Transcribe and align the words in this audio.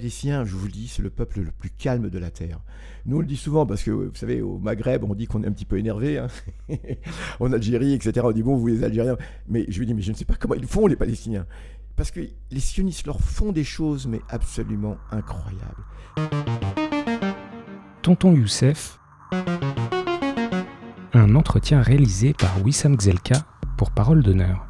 Palestiniens, 0.00 0.46
je 0.46 0.56
vous 0.56 0.64
le 0.64 0.72
dis, 0.72 0.88
c'est 0.88 1.02
le 1.02 1.10
peuple 1.10 1.40
le 1.40 1.50
plus 1.50 1.68
calme 1.68 2.08
de 2.08 2.18
la 2.18 2.30
terre. 2.30 2.60
Nous, 3.04 3.18
on 3.18 3.20
le 3.20 3.26
dit 3.26 3.36
souvent 3.36 3.66
parce 3.66 3.82
que, 3.82 3.90
vous 3.90 4.14
savez, 4.14 4.40
au 4.40 4.56
Maghreb, 4.56 5.04
on 5.04 5.14
dit 5.14 5.26
qu'on 5.26 5.42
est 5.42 5.46
un 5.46 5.52
petit 5.52 5.66
peu 5.66 5.76
énervé. 5.76 6.16
hein. 6.16 6.28
en 7.40 7.52
Algérie, 7.52 7.92
etc. 7.92 8.22
On 8.24 8.32
dit 8.32 8.42
bon, 8.42 8.56
vous 8.56 8.66
les 8.68 8.82
Algériens. 8.82 9.18
Mais 9.46 9.66
je 9.68 9.78
lui 9.78 9.84
dis, 9.84 9.92
mais 9.92 10.00
je 10.00 10.12
ne 10.12 10.16
sais 10.16 10.24
pas 10.24 10.36
comment 10.36 10.54
ils 10.54 10.66
font 10.66 10.86
les 10.86 10.96
Palestiniens. 10.96 11.44
Parce 11.96 12.10
que 12.10 12.20
les 12.50 12.60
sionistes 12.60 13.06
leur 13.06 13.20
font 13.20 13.52
des 13.52 13.62
choses, 13.62 14.06
mais 14.06 14.22
absolument 14.30 14.96
incroyables. 15.10 15.84
Tonton 18.00 18.32
Youssef. 18.32 18.98
Un 21.12 21.34
entretien 21.34 21.82
réalisé 21.82 22.32
par 22.32 22.64
Wissam 22.64 22.98
Gzelka 22.98 23.44
pour 23.76 23.90
Parole 23.90 24.22
d'honneur. 24.22 24.66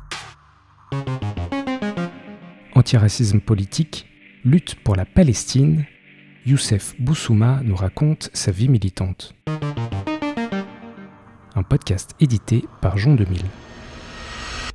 Antiracisme 2.74 3.40
politique, 3.40 4.09
lutte 4.44 4.76
pour 4.76 4.96
la 4.96 5.04
Palestine, 5.04 5.84
Youssef 6.46 6.94
Boussouma 7.00 7.60
nous 7.62 7.76
raconte 7.76 8.30
sa 8.32 8.50
vie 8.50 8.68
militante. 8.68 9.34
Un 11.54 11.62
podcast 11.62 12.12
édité 12.20 12.64
par 12.80 12.96
Jean 12.96 13.14
2000. 13.14 13.42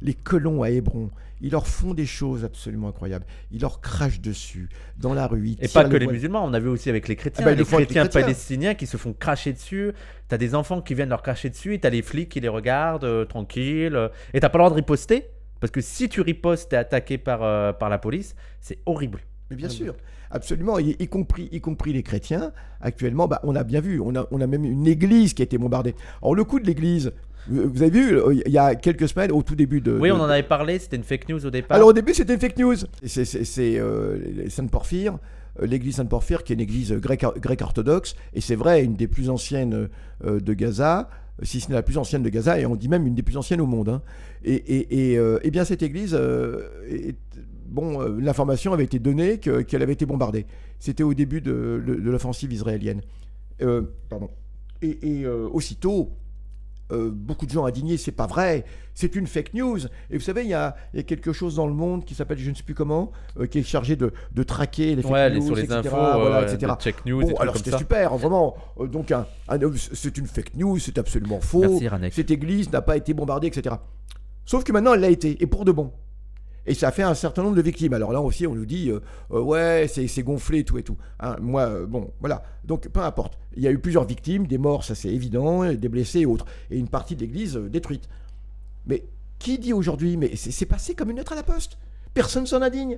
Les 0.01 0.13
colons 0.13 0.61
à 0.61 0.69
Hébron, 0.69 1.09
ils 1.41 1.51
leur 1.51 1.67
font 1.67 1.93
des 1.93 2.05
choses 2.05 2.43
absolument 2.45 2.89
incroyables. 2.89 3.25
Ils 3.51 3.61
leur 3.61 3.81
crachent 3.81 4.19
dessus, 4.21 4.69
dans 4.97 5.13
la 5.13 5.25
rue. 5.25 5.49
ils 5.49 5.63
Et 5.63 5.67
pas 5.67 5.85
que 5.85 5.93
le 5.93 5.97
les 5.97 6.07
musulmans, 6.07 6.45
on 6.45 6.53
a 6.53 6.59
vu 6.59 6.67
aussi 6.67 6.89
avec 6.89 7.07
les 7.07 7.15
chrétiens, 7.15 7.43
Ah 7.43 7.45
bah, 7.45 7.51
ils 7.53 7.57
les 7.57 7.63
le 7.63 7.65
chrétiens 7.65 8.03
chrétiens. 8.03 8.21
palestiniens 8.21 8.75
qui 8.75 8.85
se 8.85 8.97
font 8.97 9.13
cracher 9.13 9.53
dessus. 9.53 9.93
T'as 10.27 10.37
des 10.37 10.53
enfants 10.53 10.81
qui 10.81 10.93
viennent 10.93 11.09
leur 11.09 11.23
cracher 11.23 11.49
dessus 11.49 11.79
t'as 11.79 11.89
les 11.89 12.01
flics 12.01 12.29
qui 12.29 12.39
les 12.39 12.49
regardent 12.49 13.05
euh, 13.05 13.25
tranquilles. 13.25 14.09
et 14.33 14.39
t'as 14.39 14.49
pas 14.49 14.57
le 14.57 14.63
droit 14.63 14.69
de 14.69 14.75
riposter 14.75 15.29
parce 15.59 15.71
que 15.71 15.81
si 15.81 16.09
tu 16.09 16.21
ripostes, 16.21 16.69
t'es 16.69 16.77
attaqué 16.77 17.17
par, 17.17 17.41
euh, 17.41 17.73
par 17.73 17.89
la 17.89 17.97
police. 17.97 18.35
C'est 18.59 18.79
horrible. 18.85 19.21
Mais 19.51 19.55
bien 19.55 19.69
sûr, 19.69 19.95
absolument, 20.31 20.79
y, 20.79 20.95
y 20.99 21.07
compris, 21.07 21.49
y 21.51 21.61
compris 21.61 21.93
les 21.93 22.01
chrétiens. 22.03 22.51
Actuellement, 22.81 23.27
bah, 23.27 23.39
on 23.43 23.55
a 23.55 23.63
bien 23.63 23.79
vu, 23.79 23.99
on 23.99 24.15
a, 24.15 24.27
on 24.31 24.41
a 24.41 24.47
même 24.47 24.65
une 24.65 24.87
église 24.87 25.33
qui 25.33 25.41
a 25.41 25.45
été 25.45 25.57
bombardée. 25.57 25.93
Alors 26.21 26.33
le 26.35 26.43
coup 26.43 26.59
de 26.59 26.65
l'église, 26.65 27.11
vous 27.47 27.83
avez 27.83 27.91
vu, 27.91 28.17
euh, 28.17 28.33
il 28.45 28.51
y 28.51 28.57
a 28.57 28.73
quelques 28.73 29.07
semaines, 29.07 29.31
au 29.31 29.43
tout 29.43 29.55
début 29.55 29.79
de... 29.81 29.91
Oui, 29.91 30.09
de- 30.09 30.13
on 30.15 30.19
en 30.19 30.29
avait 30.29 30.41
parlé, 30.41 30.79
c'était 30.79 30.95
une 30.95 31.03
fake 31.03 31.29
news 31.29 31.45
au 31.45 31.51
départ. 31.51 31.75
Alors 31.75 31.89
au 31.89 31.93
début, 31.93 32.13
c'était 32.15 32.33
une 32.33 32.39
fake 32.39 32.57
news. 32.57 32.75
C'est- 33.05 33.79
euh, 33.79 34.49
Sainte-Porphyre, 34.49 35.19
euh, 35.61 35.67
l'église 35.67 35.97
Sainte-Porphyre, 35.97 36.43
qui 36.43 36.53
est 36.53 36.55
une 36.55 36.61
église 36.61 36.91
grecque 36.93 37.23
grecque 37.39 37.61
orthodoxe, 37.61 38.15
et 38.33 38.41
c'est 38.41 38.55
vrai, 38.55 38.83
une 38.83 38.95
des 38.95 39.07
plus 39.07 39.29
anciennes 39.29 39.89
euh, 40.25 40.39
de 40.39 40.53
Gaza, 40.53 41.07
si 41.43 41.59
ce 41.59 41.69
n'est 41.69 41.75
la 41.75 41.83
plus 41.83 41.99
ancienne 41.99 42.23
de 42.23 42.29
Gaza, 42.29 42.59
et 42.59 42.65
on 42.65 42.75
dit 42.75 42.89
même 42.89 43.05
une 43.05 43.13
des 43.13 43.21
plus 43.23 43.37
anciennes 43.37 43.61
au 43.61 43.67
monde. 43.67 43.89
hein. 43.89 44.01
Et, 44.43 44.55
et- 44.55 45.11
et, 45.11 45.17
euh, 45.19 45.37
eh 45.43 45.51
bien 45.51 45.65
cette 45.65 45.83
église, 45.83 46.17
euh, 46.19 46.61
est- 46.89 47.15
bon, 47.75 48.01
euh, 48.01 48.17
l'information 48.19 48.73
avait 48.73 48.85
été 48.85 48.97
donnée 48.99 49.37
que- 49.39 49.61
qu'elle 49.61 49.83
avait 49.83 49.93
été 49.93 50.05
bombardée. 50.07 50.45
C'était 50.79 51.03
au 51.03 51.13
début 51.13 51.41
de, 51.41 51.83
de- 51.85 51.95
de 51.95 52.09
l'offensive 52.09 52.51
israélienne. 52.51 53.01
Euh, 53.61 53.83
pardon. 54.09 54.29
Et, 54.81 55.19
et, 55.19 55.25
euh, 55.25 55.47
aussitôt, 55.51 56.11
euh, 56.91 57.09
beaucoup 57.11 57.45
de 57.47 57.51
gens 57.51 57.65
indignés, 57.65 57.97
c'est 57.97 58.11
pas 58.11 58.27
vrai, 58.27 58.63
c'est 58.93 59.15
une 59.15 59.25
fake 59.27 59.53
news. 59.55 59.79
Et 60.11 60.17
vous 60.17 60.23
savez, 60.23 60.43
il 60.43 60.49
y 60.49 60.53
a, 60.53 60.75
il 60.93 60.97
y 60.97 60.99
a 60.99 61.03
quelque 61.03 61.33
chose 61.33 61.55
dans 61.55 61.65
le 61.67 61.73
monde 61.73 62.05
qui 62.05 62.13
s'appelle, 62.13 62.37
je 62.37 62.49
ne 62.49 62.55
sais 62.55 62.61
plus 62.63 62.75
comment, 62.75 63.11
euh, 63.39 63.47
qui 63.47 63.59
est 63.59 63.63
chargé 63.63 63.95
de, 63.95 64.11
de 64.33 64.43
traquer 64.43 64.95
les 64.95 65.01
fake 65.01 65.11
ouais, 65.11 65.35
news, 65.35 65.45
sur 65.47 65.55
les 65.55 65.63
etc., 65.63 65.79
infos, 65.79 65.95
voilà, 65.95 66.41
euh, 66.41 66.53
etc. 66.53 66.73
check 66.79 67.03
news, 67.05 67.21
Bon, 67.21 67.35
alors 67.37 67.57
c'était 67.57 67.77
super, 67.77 68.13
hein, 68.13 68.17
vraiment. 68.17 68.55
Donc, 68.91 69.11
un- 69.11 69.25
un- 69.49 69.57
c'est 69.93 70.17
une 70.17 70.27
fake 70.27 70.55
news, 70.55 70.77
c'est 70.79 70.97
absolument 70.99 71.39
faux. 71.41 71.79
Merci. 71.79 72.15
Cette 72.17 72.31
église 72.31 72.71
n'a 72.71 72.81
pas 72.81 72.95
été 72.97 73.13
bombardée, 73.15 73.47
etc. 73.47 73.75
Sauf 74.45 74.63
que 74.63 74.71
maintenant, 74.71 74.93
elle 74.93 75.01
l'a 75.01 75.09
été, 75.09 75.41
et 75.41 75.47
pour 75.47 75.65
de 75.65 75.71
bon. 75.71 75.91
Et 76.67 76.73
ça 76.73 76.87
a 76.87 76.91
fait 76.91 77.03
un 77.03 77.13
certain 77.13 77.43
nombre 77.43 77.55
de 77.55 77.61
victimes. 77.61 77.93
Alors 77.93 78.11
là 78.11 78.21
aussi, 78.21 78.47
on 78.47 78.55
nous 78.55 78.65
dit, 78.65 78.89
euh, 78.89 78.99
euh, 79.31 79.41
ouais, 79.41 79.87
c'est 79.87 80.23
gonflé, 80.23 80.63
tout 80.63 80.77
et 80.77 80.83
tout. 80.83 80.97
Hein, 81.19 81.35
moi, 81.41 81.61
euh, 81.63 81.85
bon, 81.85 82.11
voilà. 82.19 82.43
Donc, 82.63 82.87
peu 82.89 83.01
importe. 83.01 83.37
Il 83.55 83.63
y 83.63 83.67
a 83.67 83.71
eu 83.71 83.79
plusieurs 83.79 84.05
victimes, 84.05 84.47
des 84.47 84.57
morts, 84.57 84.83
ça 84.83 84.95
c'est 84.95 85.09
évident, 85.09 85.71
des 85.73 85.89
blessés 85.89 86.21
et 86.21 86.25
autres. 86.25 86.45
Et 86.71 86.77
une 86.77 86.87
partie 86.87 87.15
de 87.15 87.21
l'église 87.21 87.55
détruite. 87.55 88.09
Mais 88.87 89.03
qui 89.39 89.59
dit 89.59 89.73
aujourd'hui, 89.73 90.17
mais 90.17 90.35
c'est 90.35 90.65
passé 90.65 90.95
comme 90.95 91.11
une 91.11 91.17
lettre 91.17 91.33
à 91.33 91.35
la 91.35 91.43
poste? 91.43 91.77
Personne 92.13 92.47
s'en 92.47 92.61
indigne. 92.61 92.97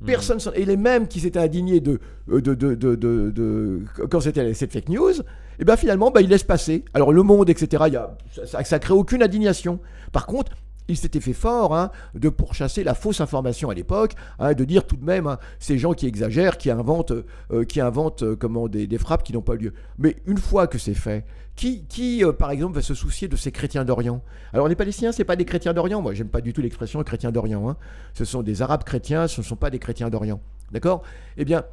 Hmm. 0.00 0.06
Personne 0.06 0.38
Et 0.54 0.64
les 0.64 0.76
mêmes 0.76 1.08
qui 1.08 1.20
s'étaient 1.20 1.38
indignés 1.38 1.80
de, 1.80 1.98
de, 2.28 2.40
de, 2.40 2.74
de, 2.74 3.82
quand 4.10 4.20
c'était 4.20 4.52
cette 4.54 4.72
fake 4.72 4.90
news, 4.90 5.14
et 5.58 5.64
bien 5.64 5.76
finalement, 5.76 6.10
bah, 6.10 6.20
ils 6.20 6.28
laissent 6.28 6.44
passer. 6.44 6.84
Alors 6.94 7.12
le 7.12 7.22
monde, 7.22 7.48
etc., 7.50 7.84
il 7.88 7.94
y 7.94 7.96
a, 7.96 8.16
ça, 8.44 8.62
ça 8.62 8.78
crée 8.78 8.94
aucune 8.94 9.22
indignation. 9.22 9.80
Par 10.12 10.26
contre, 10.26 10.52
il 10.88 10.96
s'était 10.96 11.20
fait 11.20 11.34
fort 11.34 11.76
hein, 11.76 11.90
de 12.14 12.28
pourchasser 12.28 12.82
la 12.82 12.94
fausse 12.94 13.20
information 13.20 13.70
à 13.70 13.74
l'époque, 13.74 14.14
hein, 14.38 14.54
de 14.54 14.64
dire 14.64 14.86
tout 14.86 14.96
de 14.96 15.04
même 15.04 15.26
hein, 15.26 15.38
ces 15.58 15.78
gens 15.78 15.92
qui 15.92 16.06
exagèrent, 16.06 16.58
qui 16.58 16.70
inventent, 16.70 17.12
euh, 17.52 17.64
qui 17.64 17.80
inventent 17.80 18.22
euh, 18.22 18.36
comment, 18.36 18.68
des, 18.68 18.98
frappes 18.98 19.22
qui 19.22 19.32
n'ont 19.32 19.42
pas 19.42 19.54
eu 19.54 19.58
lieu. 19.58 19.74
Mais 19.98 20.16
une 20.26 20.38
fois 20.38 20.66
que 20.66 20.78
c'est 20.78 20.94
fait, 20.94 21.24
qui, 21.54 22.24
euh, 22.24 22.32
par 22.32 22.50
exemple, 22.52 22.74
va 22.74 22.82
se 22.82 22.94
soucier 22.94 23.28
de 23.28 23.36
ces 23.36 23.52
chrétiens 23.52 23.84
d'Orient? 23.84 24.22
Alors 24.52 24.68
les 24.68 24.76
Palestiniens, 24.76 25.12
c'est 25.12 25.24
pas 25.24 25.36
des 25.36 25.44
chrétiens 25.44 25.74
d'Orient. 25.74 26.00
Moi, 26.00 26.14
j'aime 26.14 26.28
pas 26.28 26.40
du 26.40 26.52
tout 26.52 26.60
l'expression 26.60 27.02
chrétiens 27.02 27.32
d'Orient. 27.32 27.76
Ce 28.14 28.24
sont 28.24 28.42
des 28.42 28.62
Arabes 28.62 28.84
chrétiens, 28.84 29.26
ce 29.26 29.40
ne 29.40 29.46
sont 29.46 29.56
pas 29.56 29.70
des 29.70 29.78
chrétiens 29.78 30.08
d'Orient. 30.08 30.40
D'accord? 30.70 31.02
Eh 31.36 31.44
bien, 31.44 31.64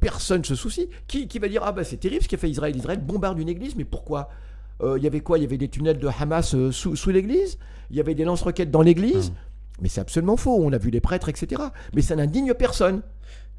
personne 0.00 0.40
ne 0.40 0.44
se 0.44 0.54
soucie. 0.54 0.88
Qui, 1.06 1.28
qui 1.28 1.38
va 1.38 1.48
dire 1.48 1.62
ah 1.64 1.72
bah 1.72 1.84
c'est 1.84 1.98
terrible 1.98 2.22
ce 2.22 2.28
qu'a 2.28 2.38
fait 2.38 2.48
Israël 2.50 2.74
Israël 2.74 3.00
bombarde 3.00 3.38
une 3.38 3.48
église, 3.48 3.76
mais 3.76 3.84
pourquoi? 3.84 4.30
Il 4.82 5.02
y 5.02 5.06
avait 5.06 5.20
quoi? 5.20 5.38
Il 5.38 5.42
y 5.42 5.44
avait 5.44 5.58
des 5.58 5.68
tunnels 5.68 5.98
de 5.98 6.08
Hamas 6.08 6.54
euh, 6.54 6.72
sous, 6.72 6.96
sous 6.96 7.10
l'église? 7.10 7.58
Il 7.90 7.96
y 7.96 8.00
avait 8.00 8.14
des 8.14 8.24
lance-roquettes 8.24 8.70
dans 8.70 8.82
l'église? 8.82 9.32
Mais 9.80 9.88
c'est 9.88 10.00
absolument 10.00 10.36
faux. 10.36 10.56
On 10.60 10.72
a 10.72 10.78
vu 10.78 10.90
les 10.90 11.00
prêtres, 11.00 11.28
etc. 11.28 11.62
Mais 11.94 12.02
ça 12.02 12.16
n'indigne 12.16 12.54
personne. 12.54 13.02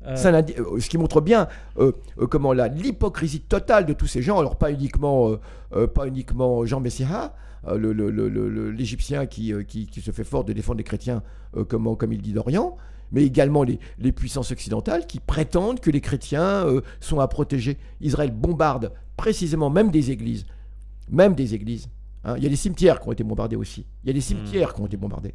Euh, 0.06 0.16
Ça 0.16 0.30
euh, 0.30 0.80
ce 0.80 0.88
qui 0.88 0.98
montre 0.98 1.20
bien 1.20 1.48
euh, 1.80 1.92
euh, 2.20 2.28
comment 2.28 2.54
l'hypocrisie 2.54 3.42
totale 3.42 3.86
de 3.86 3.94
tous 3.94 4.08
ces 4.08 4.22
gens. 4.22 4.38
Alors 4.40 4.56
pas 4.56 4.72
uniquement, 4.72 5.30
euh, 5.30 5.40
euh, 5.74 5.88
pas 5.88 6.08
uniquement 6.08 6.64
Jean 6.66 6.80
Messiha, 6.80 7.34
euh, 7.68 8.72
l'Égyptien 8.72 9.26
qui, 9.26 9.52
euh, 9.52 9.64
qui, 9.64 9.88
qui 9.88 10.02
se 10.02 10.12
fait 10.12 10.24
fort 10.24 10.44
de 10.44 10.54
défendre 10.54 10.78
les 10.78 10.84
chrétiens, 10.84 11.24
euh, 11.58 11.64
comment, 11.64 11.96
comme 11.96 12.14
il 12.14 12.22
dit 12.22 12.34
d'Orient, 12.34 12.78
mais 13.12 13.24
également 13.24 13.64
les, 13.64 13.80
les 13.98 14.12
puissances 14.12 14.52
occidentales 14.52 15.08
qui 15.08 15.20
prétendent 15.20 15.80
que 15.80 15.90
les 15.90 16.02
chrétiens 16.02 16.66
euh, 16.68 16.82
sont 17.00 17.20
à 17.20 17.28
protéger. 17.28 17.78
Israël 18.00 18.32
bombarde 18.32 18.92
précisément 19.18 19.72
même 19.72 19.90
des 19.90 20.12
églises, 20.12 20.46
même 21.10 21.36
des 21.36 21.54
églises. 21.54 21.90
hein. 22.24 22.36
Il 22.38 22.44
y 22.44 22.48
a 22.48 22.50
des 22.50 22.56
cimetières 22.56 23.00
qui 23.00 23.08
ont 23.08 23.12
été 23.12 23.24
bombardés 23.24 23.56
aussi. 23.56 23.86
Il 24.04 24.08
y 24.08 24.10
a 24.10 24.14
des 24.14 24.22
cimetières 24.22 24.74
qui 24.74 24.82
ont 24.82 24.86
été 24.86 24.98
bombardés. 24.98 25.34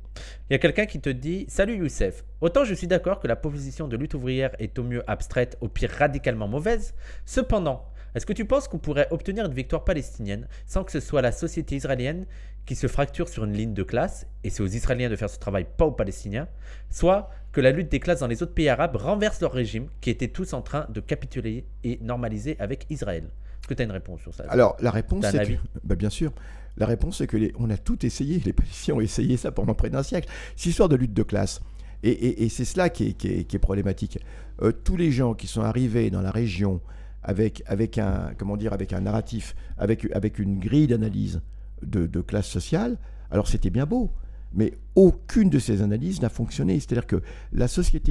Il 0.49 0.53
y 0.53 0.57
a 0.57 0.59
quelqu'un 0.59 0.87
qui 0.87 1.01
te 1.01 1.11
dit 1.11 1.47
Salut 1.49 1.77
Youssef, 1.77 2.25
autant 2.41 2.65
je 2.65 2.75
suis 2.75 2.87
d'accord 2.87 3.21
que 3.21 3.29
la 3.29 3.37
position 3.37 3.89
de 3.89 3.97
lutte 3.97 4.15
ouvrière 4.15 4.51
est 4.59 4.79
au 4.79 4.83
mieux 4.85 5.09
abstraite, 5.09 5.57
au 5.61 5.69
pire 5.69 5.91
radicalement 5.91 6.49
mauvaise. 6.49 6.95
Cependant, 7.25 7.85
est-ce 8.15 8.27
que 8.27 8.33
tu 8.33 8.45
penses 8.45 8.67
qu'on 8.67 8.79
pourrait 8.79 9.07
obtenir 9.13 9.47
une 9.47 9.55
victoire 9.55 9.85
palestinienne 9.85 10.49
sans 10.67 10.83
que 10.83 10.91
ce 10.91 10.99
soit 10.99 11.23
la 11.23 11.31
société 11.31 11.77
israélienne 11.77 12.27
qui 12.67 12.75
se 12.75 12.89
fracture 12.89 13.29
sur 13.29 13.45
une 13.45 13.53
ligne 13.53 13.73
de 13.73 13.83
classe, 13.83 14.27
et 14.45 14.51
c'est 14.51 14.63
aux 14.63 14.67
Israéliens 14.67 15.09
de 15.09 15.17
faire 15.17 15.31
ce 15.31 15.39
travail, 15.39 15.67
pas 15.77 15.87
aux 15.87 15.93
Palestiniens, 15.93 16.47
soit 16.91 17.31
que 17.53 17.61
la 17.61 17.71
lutte 17.71 17.89
des 17.91 18.01
classes 18.01 18.21
dans 18.21 18.27
les 18.27 18.43
autres 18.43 18.53
pays 18.55 18.69
arabes 18.69 18.97
renverse 18.97 19.41
leur 19.41 19.53
régime 19.53 19.89
qui 20.01 20.11
étaient 20.11 20.29
tous 20.29 20.53
en 20.53 20.61
train 20.63 20.87
de 20.91 21.01
capituler 21.01 21.65
et 21.85 21.99
normaliser 22.03 22.57
avec 22.59 22.87
Israël? 22.91 23.31
Que 23.71 23.75
tu 23.75 23.83
as 23.83 23.87
une 23.87 23.93
réponse 23.93 24.21
sur 24.21 24.35
ça 24.35 24.45
Alors 24.49 24.77
la 24.81 24.91
réponse, 24.91 25.23
c'est 25.31 25.39
que, 25.57 25.61
bah, 25.85 25.95
bien 25.97 26.11
sûr, 26.11 26.33
la 26.77 26.87
réponse 26.87 27.19
c'est 27.19 27.27
que 27.27 27.37
les- 27.37 27.53
on 27.59 27.71
a 27.71 27.77
tout 27.77 28.05
essayé. 28.05 28.41
Les 28.45 28.53
Palestiniens 28.53 28.97
ont 28.99 29.01
essayé 29.01 29.37
ça 29.37 29.51
pendant 29.53 29.75
près 29.75 29.91
d'un 29.91 30.03
siècle. 30.03 30.29
C'est 30.57 30.71
histoire 30.71 30.89
de 30.89 30.97
lutte 30.97 31.15
de 31.15 31.23
classe. 31.23 31.61
Et, 32.03 32.11
et- 32.11 32.45
et 32.45 32.49
c'est 32.49 32.65
cela 32.65 32.89
qui 32.89 33.09
est, 33.09 33.13
qui 33.13 33.29
est- 33.29 33.45
qui 33.45 33.57
est 33.57 33.59
problématique. 33.59 34.19
Euh, 34.63 34.73
tous 34.73 34.97
les 34.97 35.11
gens 35.11 35.35
qui 35.35 35.47
sont 35.47 35.63
arrivés 35.63 36.11
dans 36.11 36.23
la 36.23 36.31
région 36.31 36.81
avec, 37.23 37.63
avec 37.67 37.99
un 37.99 38.33
comment 38.39 38.57
dire 38.57 38.73
avec 38.73 38.93
un 38.93 39.01
narratif, 39.01 39.55
avec, 39.77 40.07
avec 40.15 40.39
une 40.39 40.59
grille 40.59 40.87
d'analyse 40.87 41.41
de, 41.83 42.07
de 42.07 42.21
classe 42.23 42.47
sociale, 42.49 42.97
alors 43.31 43.47
c'était 43.49 43.71
bien 43.71 43.85
beau. 43.87 44.11
Mais 44.53 44.73
aucune 44.97 45.49
de 45.49 45.59
ces 45.61 45.81
analyses 45.83 46.21
n'a 46.23 46.29
fonctionné. 46.29 46.81
C'est-à-dire 46.81 47.07
que 47.07 47.23
la 47.53 47.69
société 47.69 48.11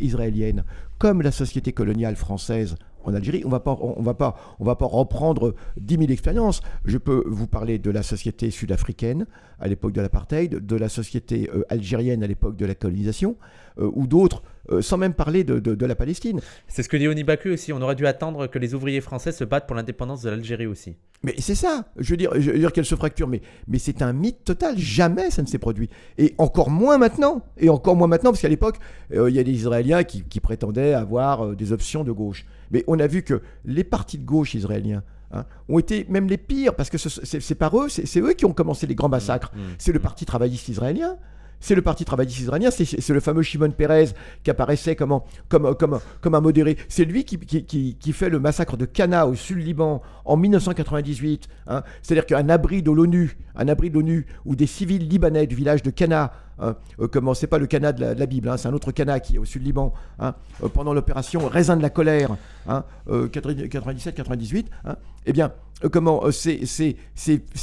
israélienne, 0.00 0.62
comme 0.98 1.22
la 1.22 1.32
société 1.32 1.72
coloniale 1.72 2.14
française 2.16 2.76
en 3.04 3.14
Algérie, 3.14 3.42
on 3.44 3.48
va 3.48 3.60
pas, 3.60 3.78
va 3.98 4.36
va 4.60 4.76
pas 4.76 4.86
reprendre 4.86 5.54
10 5.78 5.98
000 5.98 6.10
expériences. 6.10 6.60
Je 6.84 6.98
peux 6.98 7.24
vous 7.26 7.46
parler 7.46 7.78
de 7.78 7.90
la 7.90 8.02
société 8.02 8.50
sud-africaine 8.50 9.26
à 9.58 9.68
l'époque 9.68 9.92
de 9.92 10.00
l'apartheid, 10.00 10.66
de 10.66 10.76
la 10.76 10.88
société 10.88 11.48
euh, 11.54 11.64
algérienne 11.68 12.22
à 12.22 12.26
l'époque 12.26 12.56
de 12.56 12.66
la 12.66 12.74
colonisation, 12.74 13.36
ou 13.78 14.06
d'autres, 14.06 14.42
euh, 14.70 14.82
sans 14.82 14.96
même 14.96 15.14
parler 15.14 15.44
de, 15.44 15.58
de- 15.58 15.74
de 15.74 15.86
la 15.86 15.94
Palestine. 15.94 16.40
C'est 16.68 16.82
ce 16.82 16.88
que 16.88 16.96
dit 16.96 17.08
Oni 17.08 17.24
Baku 17.24 17.50
aussi. 17.50 17.72
On 17.72 17.80
aurait 17.80 17.94
dû 17.94 18.06
attendre 18.06 18.46
que 18.46 18.58
les 18.58 18.74
ouvriers 18.74 19.00
français 19.00 19.32
se 19.32 19.44
battent 19.44 19.66
pour 19.66 19.76
l'indépendance 19.76 20.22
de 20.22 20.30
l'Algérie 20.30 20.66
aussi. 20.66 20.96
Mais 21.24 21.34
c'est 21.38 21.54
ça, 21.54 21.84
je 21.98 22.10
veux 22.10 22.16
dire, 22.16 22.30
je 22.34 22.50
veux 22.50 22.58
dire 22.58 22.72
qu'elle 22.72 22.84
se 22.84 22.96
fracture, 22.96 23.28
mais, 23.28 23.42
mais 23.68 23.78
c'est 23.78 24.02
un 24.02 24.12
mythe 24.12 24.42
total, 24.44 24.76
jamais 24.76 25.30
ça 25.30 25.40
ne 25.42 25.46
s'est 25.46 25.58
produit. 25.58 25.88
Et 26.18 26.34
encore 26.38 26.68
moins 26.68 26.98
maintenant, 26.98 27.42
et 27.58 27.68
encore 27.68 27.94
moins 27.94 28.08
maintenant, 28.08 28.30
parce 28.30 28.42
qu'à 28.42 28.48
l'époque, 28.48 28.78
euh, 29.14 29.30
il 29.30 29.36
y 29.36 29.38
a 29.38 29.44
des 29.44 29.52
Israéliens 29.52 30.02
qui, 30.02 30.22
qui 30.24 30.40
prétendaient 30.40 30.94
avoir 30.94 31.46
euh, 31.46 31.54
des 31.54 31.72
options 31.72 32.02
de 32.02 32.10
gauche. 32.10 32.44
Mais 32.72 32.82
on 32.88 32.98
a 32.98 33.06
vu 33.06 33.22
que 33.22 33.40
les 33.64 33.84
partis 33.84 34.18
de 34.18 34.24
gauche 34.24 34.54
israéliens 34.54 35.04
hein, 35.30 35.44
ont 35.68 35.78
été 35.78 36.06
même 36.08 36.26
les 36.28 36.38
pires, 36.38 36.74
parce 36.74 36.90
que 36.90 36.98
ce- 36.98 37.08
c'est 37.24 37.38
c'est 37.40 37.54
par 37.54 37.78
eux, 37.78 37.88
c'est 37.88 38.20
eux 38.20 38.32
qui 38.32 38.44
ont 38.44 38.52
commencé 38.52 38.88
les 38.88 38.96
grands 38.96 39.08
massacres. 39.08 39.52
Mm, 39.54 39.60
C'est 39.78 39.92
le 39.92 40.00
mm. 40.00 40.02
parti 40.02 40.24
travailliste 40.24 40.68
israélien, 40.70 41.16
c'est 41.62 41.76
le 41.76 41.80
parti 41.80 42.04
travailliste 42.04 42.40
israélien, 42.40 42.70
c'est, 42.70 43.08
le 43.08 43.20
fameux 43.20 43.42
Shimon 43.42 43.70
Peres 43.70 44.08
qui 44.42 44.50
apparaissait 44.50 44.96
comme, 44.96 45.12
un- 45.12 46.40
modéré. 46.40 46.76
C'est 46.88 47.04
lui 47.04 47.24
qui, 47.24 48.12
fait 48.12 48.28
le 48.28 48.40
massacre 48.40 48.76
de 48.76 48.84
Cana 48.84 49.26
au 49.26 49.34
sud 49.34 49.58
Liban 49.58 50.02
en 50.24 50.36
1998. 50.36 51.48
hein. 51.68 51.82
C'est-à-dire 52.02 52.26
qu'un 52.26 52.48
abri 52.48 52.82
de 52.82 52.90
l'ONU, 52.90 53.38
un 53.54 53.68
abri 53.68 53.90
de 53.90 53.94
l'ONU 53.94 54.26
où 54.44 54.56
des 54.56 54.66
civils 54.66 55.08
libanais 55.08 55.46
du 55.46 55.54
village 55.54 55.82
de 55.84 55.90
Cana, 55.90 56.32
hein, 56.58 56.74
euh, 57.00 57.06
comment 57.06 57.32
c'est 57.32 57.46
pas 57.46 57.58
le 57.58 57.66
Cana 57.66 57.92
de 57.92 58.04
la, 58.04 58.26
Bible, 58.26 58.48
hein, 58.48 58.56
c'est 58.56 58.66
un 58.66 58.74
autre 58.74 58.90
Cana 58.90 59.20
qui 59.20 59.36
est 59.36 59.38
au 59.38 59.44
sud 59.44 59.62
Liban, 59.62 59.92
hein, 60.18 60.34
euh, 60.64 60.68
pendant 60.68 60.92
l'opération 60.92 61.46
Raisin 61.46 61.76
de 61.76 61.82
la 61.82 61.90
colère, 61.90 62.36
hein, 62.66 62.84
97-98, 63.08 64.66
hein, 64.84 64.96
eh 65.26 65.32
bien, 65.32 65.46
euh, 65.46 65.48
comment 65.88 66.24
euh, 66.26 66.30
ces, 66.30 66.96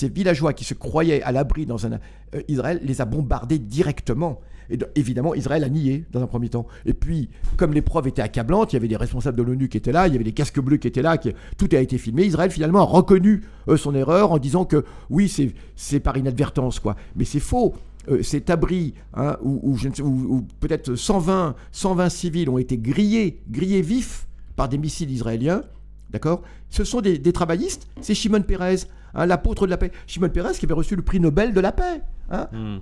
villageois 0.04 0.54
qui 0.54 0.64
se 0.64 0.74
croyaient 0.74 1.22
à 1.22 1.32
l'abri 1.32 1.66
dans 1.66 1.86
un 1.86 2.00
euh, 2.36 2.42
Israël 2.48 2.80
les 2.84 3.02
a 3.02 3.06
bombardés 3.06 3.60
directement. 3.60 4.40
Et 4.70 4.78
de- 4.78 4.88
évidemment, 4.96 5.34
Israël 5.34 5.64
a 5.64 5.70
nié 5.70 6.06
dans 6.12 6.22
un 6.22 6.28
premier 6.28 6.50
temps. 6.50 6.68
Et 6.86 6.94
puis, 6.94 7.30
comme 7.58 7.74
l'épreuve 7.74 8.08
était 8.08 8.22
accablante, 8.22 8.72
il 8.72 8.76
y 8.76 8.78
avait 8.78 8.88
des 8.88 8.98
responsables 8.98 9.38
de 9.38 9.44
l'ONU 9.44 9.68
qui 9.68 9.78
étaient 9.78 9.92
là, 9.92 10.08
il 10.08 10.14
y 10.14 10.16
avait 10.16 10.24
des 10.24 10.32
casques 10.32 10.60
bleus 10.60 10.78
qui 10.78 10.88
étaient 10.88 11.02
là, 11.02 11.18
tout 11.58 11.70
a 11.72 11.78
été 11.78 11.98
filmé. 11.98 12.26
Israël 12.26 12.52
finalement 12.52 12.82
a 12.82 12.86
reconnu 12.86 13.44
euh, 13.68 13.78
son 13.78 13.96
erreur 13.96 14.32
en 14.32 14.38
disant 14.38 14.66
que 14.66 14.86
oui, 15.10 15.34
c'est 15.76 16.00
par 16.00 16.18
inadvertance, 16.18 16.80
quoi. 16.80 16.96
Mais 17.16 17.26
c'est 17.26 17.40
faux. 17.40 17.74
Euh, 18.10 18.24
cet 18.24 18.50
abri, 18.50 18.94
hein, 19.14 19.38
où 19.44 19.76
peut-être 20.60 20.96
120, 20.96 21.56
120 21.72 22.10
civils 22.10 22.50
ont 22.50 22.58
été 22.58 22.78
grillés, 22.78 23.42
grillés 23.50 23.82
vifs 23.82 24.28
par 24.56 24.70
des 24.70 24.78
missiles 24.78 25.12
israéliens, 25.12 25.64
D'accord? 26.10 26.42
Ce 26.70 26.84
sont 26.84 27.02
des, 27.02 27.18
des 27.18 27.34
travaillistes. 27.34 27.88
C'est 28.02 28.14
Shimon 28.16 28.42
Peres, 28.42 28.86
hein, 29.14 29.26
l'apôtre 29.26 29.66
de 29.66 29.72
la 29.72 29.78
paix. 29.78 29.92
Shimon 30.08 30.30
Peres 30.30 30.52
qui 30.54 30.66
avait 30.66 30.74
reçu 30.74 30.96
le 30.96 31.02
prix 31.02 31.20
Nobel 31.20 31.54
de 31.54 31.60
la 31.60 31.72
paix. 31.72 32.02
hein. 32.32 32.48
Hmm. 32.52 32.78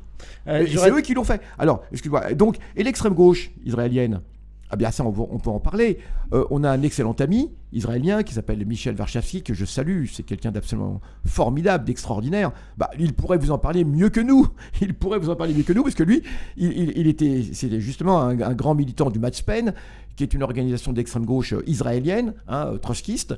Euh, 0.47 0.65
c'est 0.68 0.91
eux 0.91 1.01
qui 1.01 1.13
l'ont 1.13 1.24
fait. 1.24 1.41
Alors, 1.57 1.83
excuse-moi. 1.91 2.33
Donc, 2.33 2.57
et 2.75 2.83
l'extrême 2.83 3.13
gauche 3.13 3.51
israélienne? 3.65 4.21
Ah 4.69 4.75
bien 4.75 4.91
ça, 4.91 5.05
on, 5.05 5.11
peut 5.11 5.49
en 5.49 5.59
parler. 5.59 5.99
Euh, 6.33 6.43
on 6.49 6.63
a 6.63 6.69
un 6.69 6.81
excellent 6.81 7.13
ami 7.13 7.51
israélien 7.71 8.23
qui 8.23 8.33
s'appelle 8.33 8.65
Michel 8.65 8.95
Varchavsky, 8.95 9.41
que 9.41 9.53
je 9.53 9.63
salue. 9.63 10.05
C'est 10.11 10.23
quelqu'un 10.23 10.51
d'absolument 10.51 10.99
formidable, 11.25 11.85
d'extraordinaire. 11.85 12.51
Bah, 12.77 12.89
il 12.99 13.13
pourrait 13.13 13.37
vous 13.37 13.51
en 13.51 13.57
parler 13.57 13.85
mieux 13.85 14.09
que 14.09 14.19
nous. 14.19 14.47
Il 14.81 14.93
pourrait 14.93 15.19
vous 15.19 15.29
en 15.29 15.35
parler 15.35 15.53
mieux 15.53 15.63
que 15.63 15.73
nous, 15.73 15.83
parce 15.83 15.95
que 15.95 16.03
lui, 16.03 16.21
il, 16.57 17.07
était, 17.07 17.43
c'était 17.53 17.79
justement 17.79 18.21
un, 18.21 18.53
grand 18.53 18.75
militant 18.75 19.09
du 19.09 19.19
Matzpen, 19.19 19.73
qui 20.15 20.23
est 20.23 20.33
une 20.33 20.43
organisation 20.43 20.93
d'extrême 20.93 21.25
gauche 21.25 21.53
israélienne, 21.65 22.33
hein, 22.47 22.67
euh, 22.73 22.77
trotskiste. 22.77 23.35